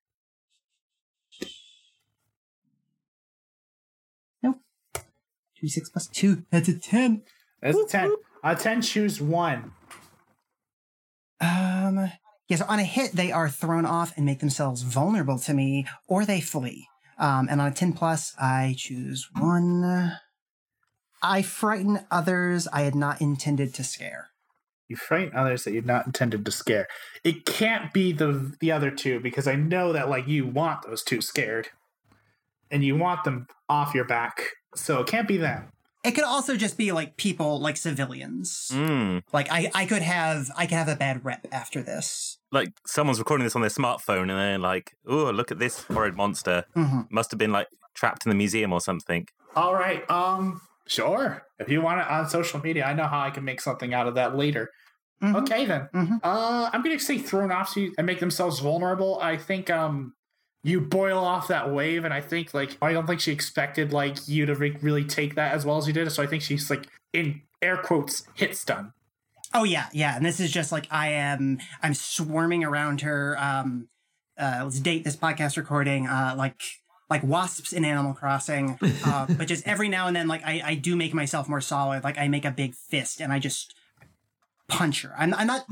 [4.43, 4.61] Nope.
[5.59, 6.45] Two, six plus two.
[6.51, 7.23] That's a ten.
[7.61, 8.15] That's a ten.
[8.43, 9.73] A ten choose one.
[11.41, 12.11] Um.
[12.49, 15.87] Yeah, so on a hit, they are thrown off and make themselves vulnerable to me,
[16.07, 16.89] or they flee.
[17.19, 20.13] Um, and on a 10 plus, I choose one.
[21.23, 24.31] I frighten others I had not intended to scare.
[24.89, 26.87] You frighten others that you're not intended to scare.
[27.23, 31.03] It can't be the the other two because I know that like you want those
[31.03, 31.69] two scared,
[32.71, 34.51] and you want them off your back.
[34.75, 35.69] So it can't be them.
[36.05, 38.71] It could also just be like people, like civilians.
[38.75, 39.23] Mm.
[39.33, 42.37] Like I, I could have, I could have a bad rep after this.
[42.53, 46.15] Like someone's recording this on their smartphone and they're like, "Oh, look at this horrid
[46.15, 46.67] monster!
[46.75, 50.09] hmm Must have been like trapped in the museum or something." All right.
[50.11, 50.61] Um.
[50.87, 51.43] Sure.
[51.59, 54.07] If you want it on social media, I know how I can make something out
[54.07, 54.71] of that later.
[55.23, 55.37] Mhm.
[55.43, 55.89] Okay then.
[55.95, 56.21] Mhm.
[56.23, 59.19] Uh, I'm gonna say thrown off to and make themselves vulnerable.
[59.23, 60.15] I think um,
[60.63, 64.29] you boil off that wave, and I think like I don't think she expected like
[64.29, 66.11] you to re- really take that as well as you did.
[66.13, 68.93] So I think she's like in air quotes hit stun.
[69.55, 70.17] Oh yeah, yeah.
[70.17, 71.59] And this is just like I am.
[71.83, 73.37] I'm swarming around her.
[73.39, 73.89] Um,
[74.37, 76.09] uh, let's date this podcast recording.
[76.09, 76.61] Uh, like
[77.15, 78.77] like wasps in Animal Crossing.
[79.05, 82.03] Uh, but just every now and then, like I, I do make myself more solid.
[82.03, 83.75] Like I make a big fist and I just
[84.67, 85.15] punch her.
[85.17, 85.65] I'm I'm not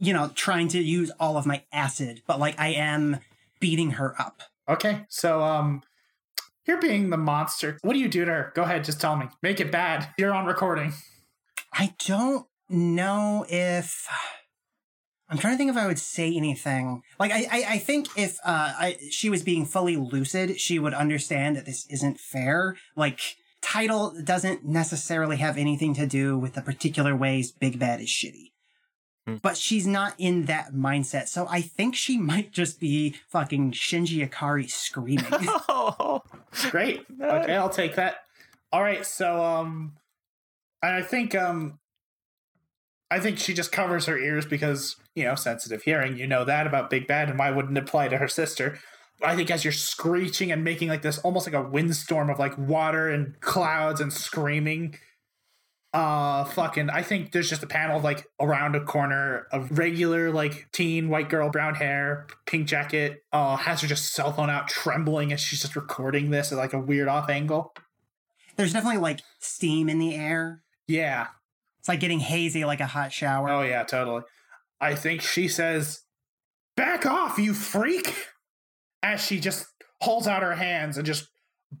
[0.00, 3.18] you know trying to use all of my acid, but like I am
[3.60, 4.42] beating her up.
[4.68, 5.82] Okay, so um,
[6.66, 7.78] you're being the monster.
[7.82, 8.52] What do you do to her?
[8.56, 9.26] Go ahead, just tell me.
[9.40, 10.08] Make it bad.
[10.18, 10.94] You're on recording.
[11.72, 14.08] I don't know if
[15.28, 17.02] I'm trying to think if I would say anything.
[17.18, 20.94] Like I, I, I think if uh, I, she was being fully lucid, she would
[20.94, 22.76] understand that this isn't fair.
[22.96, 28.08] Like Tidal doesn't necessarily have anything to do with the particular ways Big Bad is
[28.08, 28.52] shitty.
[29.26, 29.36] Hmm.
[29.42, 34.26] But she's not in that mindset, so I think she might just be fucking Shinji
[34.26, 35.26] Ikari screaming.
[35.68, 36.22] Oh,
[36.70, 37.04] Great.
[37.20, 38.22] Okay, I'll take that.
[38.72, 39.92] All right, so um
[40.82, 41.78] and I think um
[43.10, 46.66] I think she just covers her ears because, you know, sensitive hearing, you know that
[46.66, 48.78] about Big Bad and why wouldn't it apply to her sister?
[49.22, 52.56] I think as you're screeching and making like this almost like a windstorm of like
[52.58, 54.96] water and clouds and screaming,
[55.94, 60.30] uh fucking I think there's just a panel of like around a corner of regular
[60.30, 64.68] like teen white girl brown hair pink jacket uh has her just cell phone out
[64.68, 67.72] trembling as she's just recording this at like a weird off angle
[68.56, 70.60] There's definitely like steam in the air.
[70.86, 71.28] yeah
[71.88, 73.48] It's like getting hazy like a hot shower.
[73.48, 74.20] oh yeah totally
[74.78, 76.02] I think she says
[76.76, 78.14] back off you freak
[79.02, 79.64] as she just
[80.02, 81.28] holds out her hands and just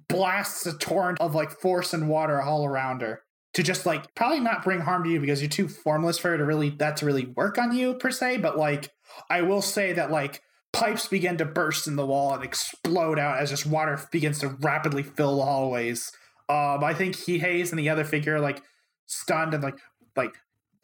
[0.08, 3.20] blasts a torrent of like force and water all around her
[3.52, 6.38] to just like probably not bring harm to you because you're too formless for her
[6.38, 8.90] to really that to really work on you per se but like
[9.28, 10.40] i will say that like
[10.72, 14.48] pipes begin to burst in the wall and explode out as just water begins to
[14.48, 16.10] rapidly fill the hallways
[16.48, 18.62] um i think Heat Haze and the other figure like
[19.06, 19.78] stunned and like
[20.18, 20.34] like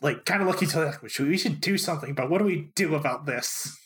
[0.01, 2.45] like kind of looking to like we should, we should do something but what do
[2.45, 3.79] we do about this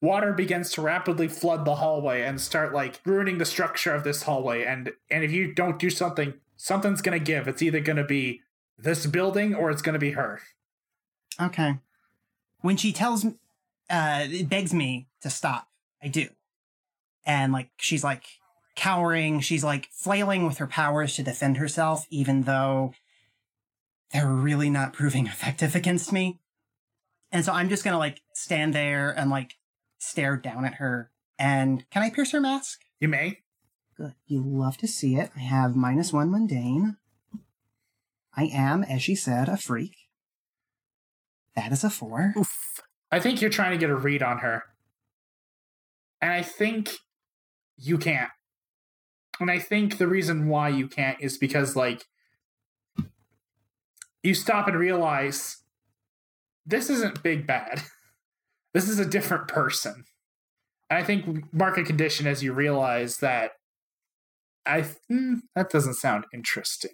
[0.00, 4.22] water begins to rapidly flood the hallway and start like ruining the structure of this
[4.22, 8.40] hallway and and if you don't do something something's gonna give it's either gonna be
[8.78, 10.40] this building or it's gonna be her
[11.40, 11.78] Okay.
[12.60, 13.24] When she tells,
[13.88, 15.68] uh, begs me to stop,
[16.02, 16.28] I do.
[17.24, 18.24] And like, she's like
[18.76, 19.40] cowering.
[19.40, 22.92] She's like flailing with her powers to defend herself, even though
[24.12, 26.40] they're really not proving effective against me.
[27.32, 29.54] And so I'm just gonna like stand there and like
[29.98, 31.10] stare down at her.
[31.38, 32.80] And can I pierce her mask?
[33.00, 33.38] you may
[33.96, 34.14] Good.
[34.26, 35.30] You love to see it.
[35.36, 36.96] I have minus one mundane.
[38.34, 39.94] I am, as she said, a freak.
[41.54, 42.32] That is a four.
[42.38, 42.80] oof.
[43.10, 44.62] i think you're trying to get a read on her
[46.22, 46.90] and i think
[47.76, 48.30] you can't
[49.40, 52.04] and i think the reason why you can't is because like
[54.22, 55.58] you stop and realize
[56.66, 57.82] this isn't big bad
[58.74, 60.04] this is a different person
[60.88, 63.52] and i think market condition as you realize that
[64.66, 66.92] i hmm, that doesn't sound interesting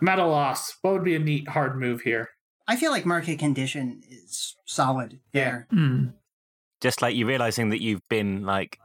[0.00, 0.74] I'm at a loss.
[0.82, 2.30] What would be a neat hard move here?
[2.66, 5.44] I feel like market condition is solid Yeah.
[5.44, 5.66] there.
[5.70, 6.06] Hmm.
[6.80, 8.80] Just like you realizing that you've been like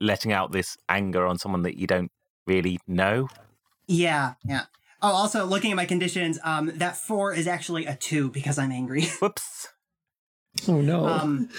[0.00, 2.12] letting out this anger on someone that you don't
[2.46, 3.26] really know.
[3.88, 4.66] Yeah, yeah.
[5.00, 8.72] Oh, also looking at my conditions, um, that four is actually a two because I'm
[8.72, 9.04] angry.
[9.20, 9.68] Whoops.
[10.66, 11.06] Oh no.
[11.06, 11.50] um,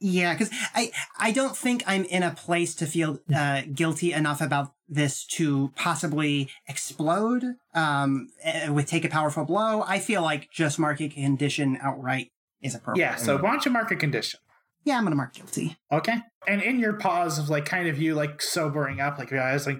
[0.00, 4.40] yeah, because I I don't think I'm in a place to feel uh, guilty enough
[4.40, 7.44] about this to possibly explode.
[7.72, 12.74] Um, eh, with take a powerful blow, I feel like just market condition outright is
[12.74, 13.04] appropriate.
[13.04, 14.40] Yeah, so why don't you mark a condition?
[14.84, 15.76] yeah, I'm gonna mark guilty.
[15.90, 16.16] Okay.
[16.46, 19.66] And in your pause of like kind of you like sobering up, like your eyes
[19.66, 19.78] like,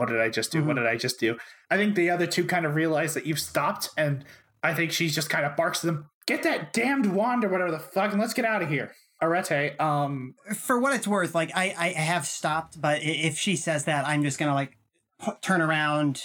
[0.00, 0.64] what did I just do?
[0.64, 1.36] What did I just do?
[1.70, 4.24] I think the other two kind of realize that you've stopped, and
[4.62, 7.70] I think she just kind of barks to them, "Get that damned wand or whatever
[7.70, 11.50] the fuck, and let's get out of here." Arete, um, For what it's worth, like
[11.54, 14.78] I, I have stopped, but if she says that, I'm just gonna like
[15.18, 16.22] pu- turn around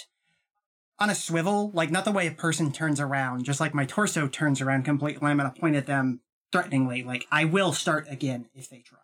[0.98, 4.26] on a swivel, like not the way a person turns around, just like my torso
[4.26, 5.28] turns around completely.
[5.28, 6.20] I'm gonna point at them
[6.50, 9.00] threateningly, like I will start again if they try.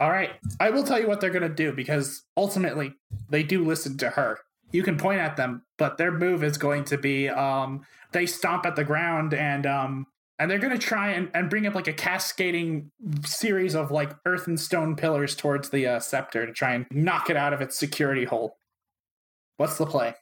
[0.00, 2.94] All right, I will tell you what they're gonna do because ultimately
[3.28, 4.38] they do listen to her.
[4.72, 8.64] You can point at them, but their move is going to be um, they stomp
[8.64, 10.06] at the ground and um,
[10.38, 12.90] and they're gonna try and, and bring up like a cascading
[13.26, 17.28] series of like earth and stone pillars towards the uh, scepter to try and knock
[17.28, 18.56] it out of its security hole.
[19.58, 20.14] What's the play?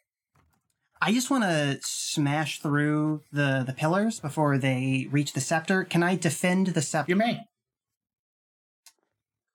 [1.01, 5.85] I just want to smash through the the pillars before they reach the scepter.
[5.85, 7.13] Can I defend the scepter?
[7.13, 7.43] You may.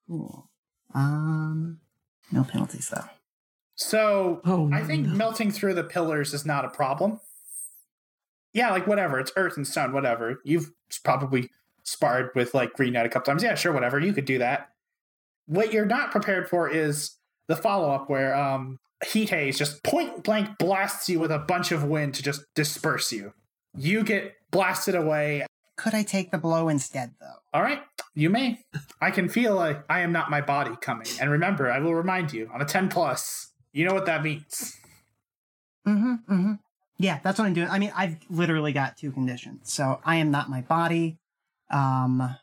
[0.07, 0.49] Cool.
[0.93, 1.79] Um,
[2.31, 3.05] no penalties though.
[3.75, 5.15] So Oh, I think no.
[5.15, 7.19] melting through the pillars is not a problem.
[8.53, 9.19] Yeah, like whatever.
[9.19, 10.39] It's earth and stone, whatever.
[10.43, 10.71] You've
[11.03, 11.49] probably
[11.83, 13.41] sparred with like Green Knight a couple times.
[13.43, 13.99] Yeah, sure, whatever.
[13.99, 14.69] You could do that.
[15.47, 18.79] What you're not prepared for is the follow up where um
[19.11, 23.11] Heat Haze just point blank blasts you with a bunch of wind to just disperse
[23.11, 23.33] you.
[23.75, 25.45] You get blasted away.
[25.75, 27.39] Could I take the blow instead though?
[27.53, 27.81] All right,
[28.13, 28.59] you may.
[29.01, 31.07] I can feel like I am not my body coming.
[31.19, 34.77] And remember, I will remind you on a 10 plus, you know what that means.
[35.87, 36.13] Mm-hmm.
[36.33, 36.53] Mm-hmm.
[36.99, 37.69] Yeah, that's what I'm doing.
[37.69, 39.73] I mean, I've literally got two conditions.
[39.73, 41.17] So I am not my body.
[41.69, 42.35] Um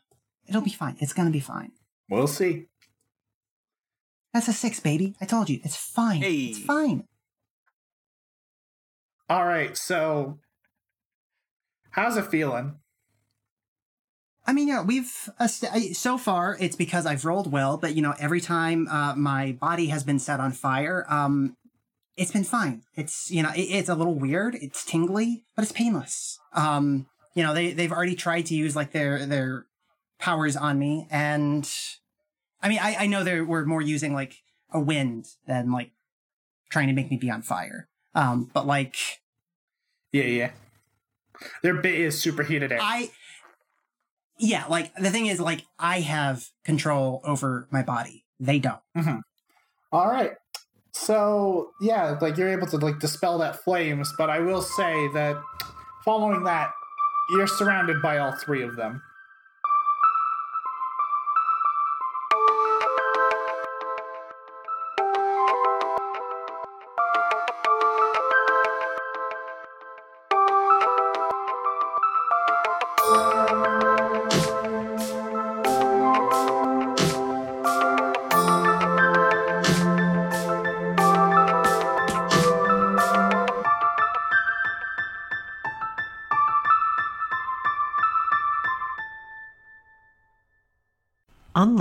[0.47, 0.97] it'll be fine.
[0.99, 1.71] It's gonna be fine.
[2.09, 2.65] We'll see.
[4.33, 5.15] That's a six, baby.
[5.19, 5.59] I told you.
[5.63, 6.21] It's fine.
[6.23, 7.05] It's fine.
[9.29, 10.39] All right, so
[11.91, 12.75] how's it feeling?
[14.45, 18.15] I mean, yeah, we've I- so far it's because I've rolled well, but you know,
[18.19, 21.55] every time uh, my body has been set on fire, um,
[22.17, 22.83] it's been fine.
[22.95, 24.55] It's you know, it, it's a little weird.
[24.55, 26.39] It's tingly, but it's painless.
[26.53, 29.65] Um, you know, they they've already tried to use like their their
[30.19, 31.69] powers on me, and
[32.61, 34.37] I mean, I I know they were more using like
[34.71, 35.91] a wind than like
[36.69, 37.87] trying to make me be on fire.
[38.15, 38.95] Um, but like
[40.11, 40.51] Yeah, yeah.
[41.63, 42.79] Their bit is superheated air.
[42.81, 43.11] I
[44.41, 48.25] yeah, like the thing is like I have control over my body.
[48.39, 48.79] They don't.
[48.97, 49.19] Mm-hmm.
[49.91, 50.31] All right.
[50.93, 55.41] So yeah, like you're able to like dispel that flames, but I will say that
[56.03, 56.71] following that,
[57.29, 59.01] you're surrounded by all three of them.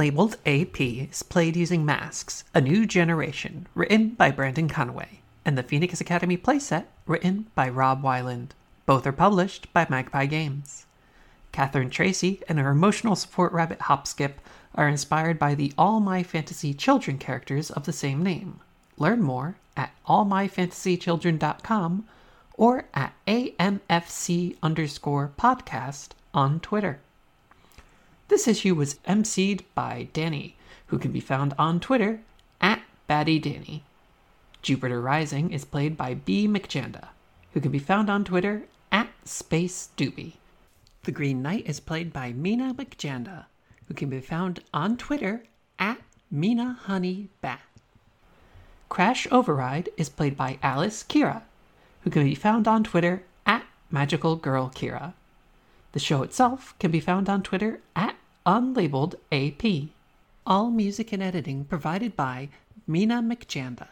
[0.01, 0.81] Unlabeled AP
[1.11, 6.39] is played using Masks, A New Generation, written by Brendan Conway, and the Phoenix Academy
[6.39, 8.53] playset, written by Rob Weiland.
[8.87, 10.87] Both are published by Magpie Games.
[11.53, 14.37] Catherine Tracy and her emotional support rabbit Hopskip
[14.75, 18.61] are inspired by the All My Fantasy Children characters of the same name.
[18.97, 22.09] Learn more at allmyfantasychildren.com
[22.55, 27.01] or at AMFC underscore podcast on Twitter.
[28.31, 30.55] This issue was emceed by Danny,
[30.87, 32.21] who can be found on Twitter
[32.61, 33.81] at BaddyDanny.
[34.63, 36.47] Jupiter Rising is played by B.
[36.47, 37.09] McJanda,
[37.53, 38.63] who can be found on Twitter
[38.93, 40.35] at Space Doobie.
[41.03, 43.47] The Green Knight is played by Mina McJanda,
[43.89, 45.43] who can be found on Twitter
[45.81, 45.99] at
[46.31, 47.63] Mina Honey Bat.
[48.89, 51.43] Crash Override is played by Alice Kira,
[52.03, 55.15] who can be found on Twitter at Magical Girl Kira.
[55.91, 58.15] The show itself can be found on Twitter at
[58.51, 59.91] unlabeled AP.
[60.45, 62.49] All music and editing provided by
[62.85, 63.91] Mina McJanda.